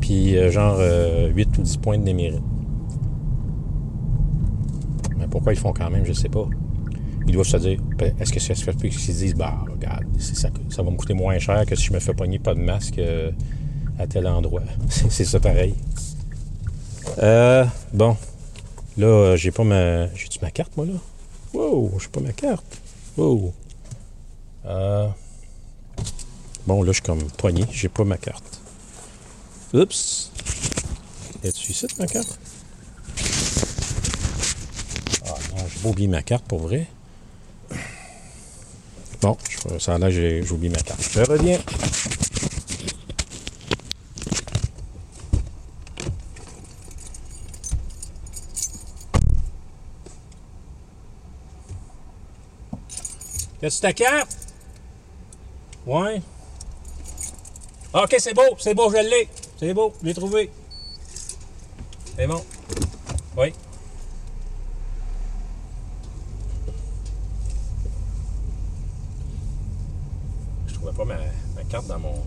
Puis 0.00 0.36
euh, 0.36 0.50
genre 0.50 0.76
euh, 0.78 1.28
8 1.34 1.58
ou 1.58 1.62
10 1.62 1.76
points 1.78 1.98
de 1.98 2.04
démérite. 2.04 2.42
Mais 5.18 5.26
pourquoi 5.30 5.52
ils 5.54 5.58
font 5.58 5.72
quand 5.72 5.90
même, 5.90 6.04
je 6.04 6.12
sais 6.12 6.28
pas. 6.28 6.46
Ils 7.26 7.32
doivent 7.32 7.46
se 7.46 7.56
dire, 7.56 7.78
ben, 7.98 8.12
est-ce 8.20 8.30
que 8.32 8.40
c'est 8.40 8.54
ce 8.54 8.70
qu'ils 8.70 8.92
se 8.92 9.12
disent, 9.12 9.34
bah, 9.34 9.54
regarde, 9.72 10.04
ça, 10.18 10.50
ça 10.68 10.82
va 10.82 10.90
me 10.90 10.96
coûter 10.96 11.14
moins 11.14 11.38
cher 11.38 11.64
que 11.64 11.74
si 11.74 11.86
je 11.86 11.92
me 11.94 11.98
fais 11.98 12.12
pogner 12.12 12.38
pas 12.38 12.54
de 12.54 12.60
masque 12.60 12.98
euh, 12.98 13.30
à 13.98 14.06
tel 14.06 14.26
endroit? 14.26 14.60
C'est 14.90 15.24
ça 15.24 15.40
pareil. 15.40 15.74
Euh, 17.18 17.64
bon. 17.92 18.16
Là, 18.96 19.06
euh, 19.06 19.36
j'ai 19.36 19.50
pas 19.50 19.64
ma. 19.64 20.12
J'ai-tu 20.14 20.38
ma 20.42 20.50
carte, 20.50 20.76
moi, 20.76 20.86
là? 20.86 20.92
Wow, 21.52 21.98
j'ai 22.00 22.08
pas 22.08 22.20
ma 22.20 22.32
carte. 22.32 22.64
Wow. 23.16 23.52
Euh, 24.66 25.08
Bon, 26.66 26.82
là, 26.82 26.92
je 26.92 26.94
suis 26.94 27.02
comme 27.02 27.22
poigné. 27.32 27.66
J'ai 27.70 27.90
pas 27.90 28.04
ma 28.04 28.16
carte. 28.16 28.60
Oups. 29.74 30.30
Es-tu 31.42 31.72
ici, 31.72 31.86
ma 31.98 32.06
carte? 32.06 32.38
Ah 35.26 35.34
non, 35.50 35.64
j'ai 35.68 35.80
pas 35.80 35.88
oublié 35.90 36.08
ma 36.08 36.22
carte, 36.22 36.44
pour 36.46 36.60
vrai. 36.60 36.86
Bon, 39.20 39.36
ça 39.78 39.94
a 39.94 39.98
l'air 39.98 40.10
j'ai 40.10 40.42
oublié 40.50 40.70
ma 40.72 40.80
carte. 40.80 41.02
Je 41.02 41.20
reviens. 41.20 41.58
Que 53.64 53.80
ta 53.80 53.94
carte? 53.94 54.36
Ouais. 55.86 56.20
Ah, 57.94 58.02
Ok, 58.02 58.14
c'est 58.18 58.34
beau, 58.34 58.42
c'est 58.58 58.74
beau, 58.74 58.90
je 58.90 58.98
l'ai. 58.98 59.26
C'est 59.58 59.72
beau, 59.72 59.94
je 60.02 60.06
l'ai 60.06 60.12
trouvé. 60.12 60.50
C'est 62.14 62.26
bon. 62.26 62.44
Oui. 63.38 63.54
Je 70.66 70.74
trouvais 70.74 70.92
pas 70.92 71.04
ma, 71.06 71.14
ma 71.14 71.62
carte 71.70 71.86
dans 71.86 72.00
mon. 72.00 72.22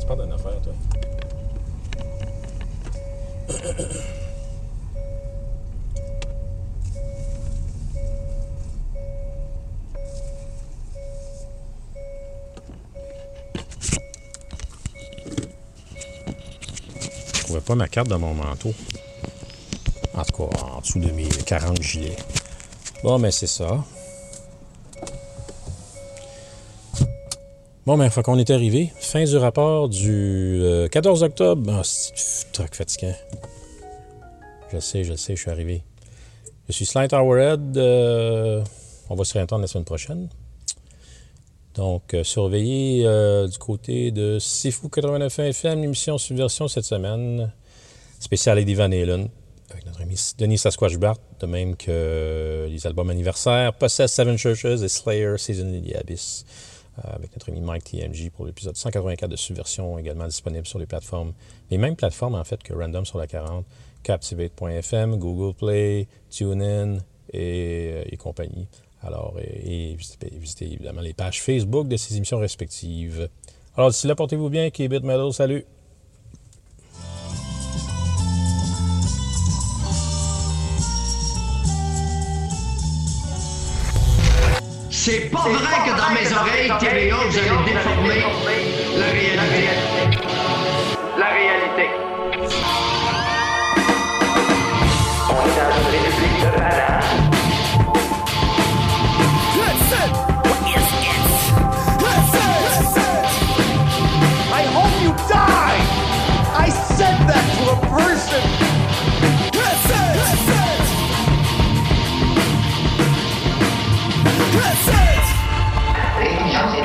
Tu 0.00 0.06
parles 0.06 0.22
d'une 0.22 0.32
affaire, 0.32 0.62
toi. 0.62 0.72
Pas 17.68 17.74
ma 17.74 17.86
carte 17.86 18.08
dans 18.08 18.18
mon 18.18 18.32
manteau. 18.32 18.72
En 20.14 20.24
tout 20.24 20.48
cas, 20.48 20.64
en 20.64 20.80
dessous 20.80 20.98
de 21.00 21.10
mes 21.10 21.28
40 21.28 21.82
gilets. 21.82 22.16
Bon, 23.02 23.18
mais 23.18 23.30
c'est 23.30 23.46
ça. 23.46 23.84
Bon, 27.84 27.98
ben, 27.98 28.08
faut 28.08 28.22
qu'on 28.22 28.38
est 28.38 28.48
arrivé. 28.48 28.90
Fin 28.98 29.22
du 29.22 29.36
rapport 29.36 29.90
du 29.90 30.60
euh, 30.62 30.88
14 30.88 31.22
octobre. 31.22 31.70
Ah, 31.70 31.82
c'est 31.84 32.50
truc. 32.52 32.72
Je 34.72 34.78
sais, 34.78 35.04
je 35.04 35.12
sais, 35.12 35.36
je 35.36 35.40
suis 35.42 35.50
arrivé. 35.50 35.82
Je 36.68 36.72
suis 36.72 36.86
Slight 36.86 37.12
Hourhead. 37.12 37.76
euh, 37.76 38.64
on 39.10 39.14
va 39.14 39.24
se 39.24 39.34
réentendre 39.34 39.60
la 39.60 39.68
semaine 39.68 39.84
prochaine. 39.84 40.30
Donc, 41.74 42.14
euh, 42.14 42.24
euh, 42.36 43.46
du 43.46 43.58
côté 43.58 44.10
de 44.10 44.38
Sifu 44.40 44.88
89 44.88 45.38
FM, 45.38 45.82
l'émission 45.82 46.16
Subversion 46.16 46.66
cette 46.66 46.84
semaine. 46.84 47.52
Spécial 48.20 48.58
Eddie 48.58 48.74
Van 48.74 48.90
Halen, 48.90 49.28
avec 49.70 49.86
notre 49.86 50.02
ami 50.02 50.18
Denis 50.38 50.58
Sasquatch 50.58 50.96
Bart, 50.96 51.18
de 51.38 51.46
même 51.46 51.76
que 51.76 52.66
les 52.68 52.86
albums 52.86 53.10
anniversaires 53.10 53.72
Possess 53.74 54.12
Seven 54.12 54.36
Churches 54.36 54.82
et 54.82 54.88
Slayer 54.88 55.38
Season 55.38 55.66
in 55.66 55.80
the 55.80 55.94
Abyss, 55.94 56.44
euh, 56.98 57.14
avec 57.14 57.32
notre 57.32 57.48
ami 57.50 57.60
Mike 57.60 57.84
TMG 57.84 58.30
pour 58.30 58.44
l'épisode 58.44 58.76
184 58.76 59.30
de 59.30 59.36
Subversion, 59.36 59.98
également 59.98 60.26
disponible 60.26 60.66
sur 60.66 60.80
les 60.80 60.86
plateformes, 60.86 61.32
les 61.70 61.78
mêmes 61.78 61.94
plateformes 61.94 62.34
en 62.34 62.44
fait 62.44 62.60
que 62.62 62.74
Random 62.74 63.04
sur 63.04 63.18
la 63.18 63.28
40, 63.28 63.64
Captivate.fm, 64.02 65.16
Google 65.16 65.54
Play, 65.54 66.08
TuneIn 66.28 66.98
et, 67.32 68.04
euh, 68.12 68.16
compagnie. 68.16 68.66
Alors, 69.00 69.36
et, 69.38 69.94
visitez, 69.94 70.72
évidemment 70.72 71.02
les 71.02 71.14
pages 71.14 71.40
Facebook 71.40 71.86
de 71.86 71.96
ces 71.96 72.16
émissions 72.16 72.38
respectives. 72.38 73.28
Alors, 73.76 73.90
d'ici 73.90 74.08
là, 74.08 74.16
portez-vous 74.16 74.48
bien, 74.48 74.70
Keep 74.70 75.04
Metal, 75.04 75.32
salut! 75.32 75.64
C'est 85.10 85.30
pas 85.30 85.38
vrai 85.38 85.78
que 85.86 85.92
dans 85.96 86.10
mes 86.10 86.30
oreilles, 86.36 86.70
TVO, 86.80 87.16
vous 87.16 87.38
allez 87.38 87.48
déformer 87.64 88.20
la 88.94 89.06
réalité. 89.06 89.62
La 91.18 91.28
réalité. 91.28 91.86
On 95.30 95.40
est 95.46 95.56
dans 95.56 95.72
une 95.80 95.88
république 95.88 96.40
de 96.40 96.50
bananes. 96.58 97.06
I 104.52 104.62
hope 104.74 104.96
you 105.02 105.12
die! 105.26 105.78
I 106.54 106.68
said 106.68 107.16
that 107.28 107.57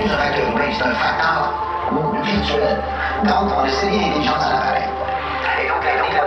plus 0.04 0.14
avec 0.14 0.38
le 0.38 0.52
bruit, 0.52 0.74
c'est 0.78 0.84
un 0.84 0.96
facteur 0.96 1.54
virtuel. 2.24 2.78
Donc, 3.24 3.52
on 3.58 3.64
a 3.64 3.70
série 3.70 4.00
d'intelligence 4.00 4.44
à 4.44 4.50
l'appareil. 4.50 4.90
Et 5.64 5.68
donc, 5.68 5.84
la 5.84 5.94
vie 6.02 6.12
de 6.12 6.18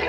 la. 0.00 0.05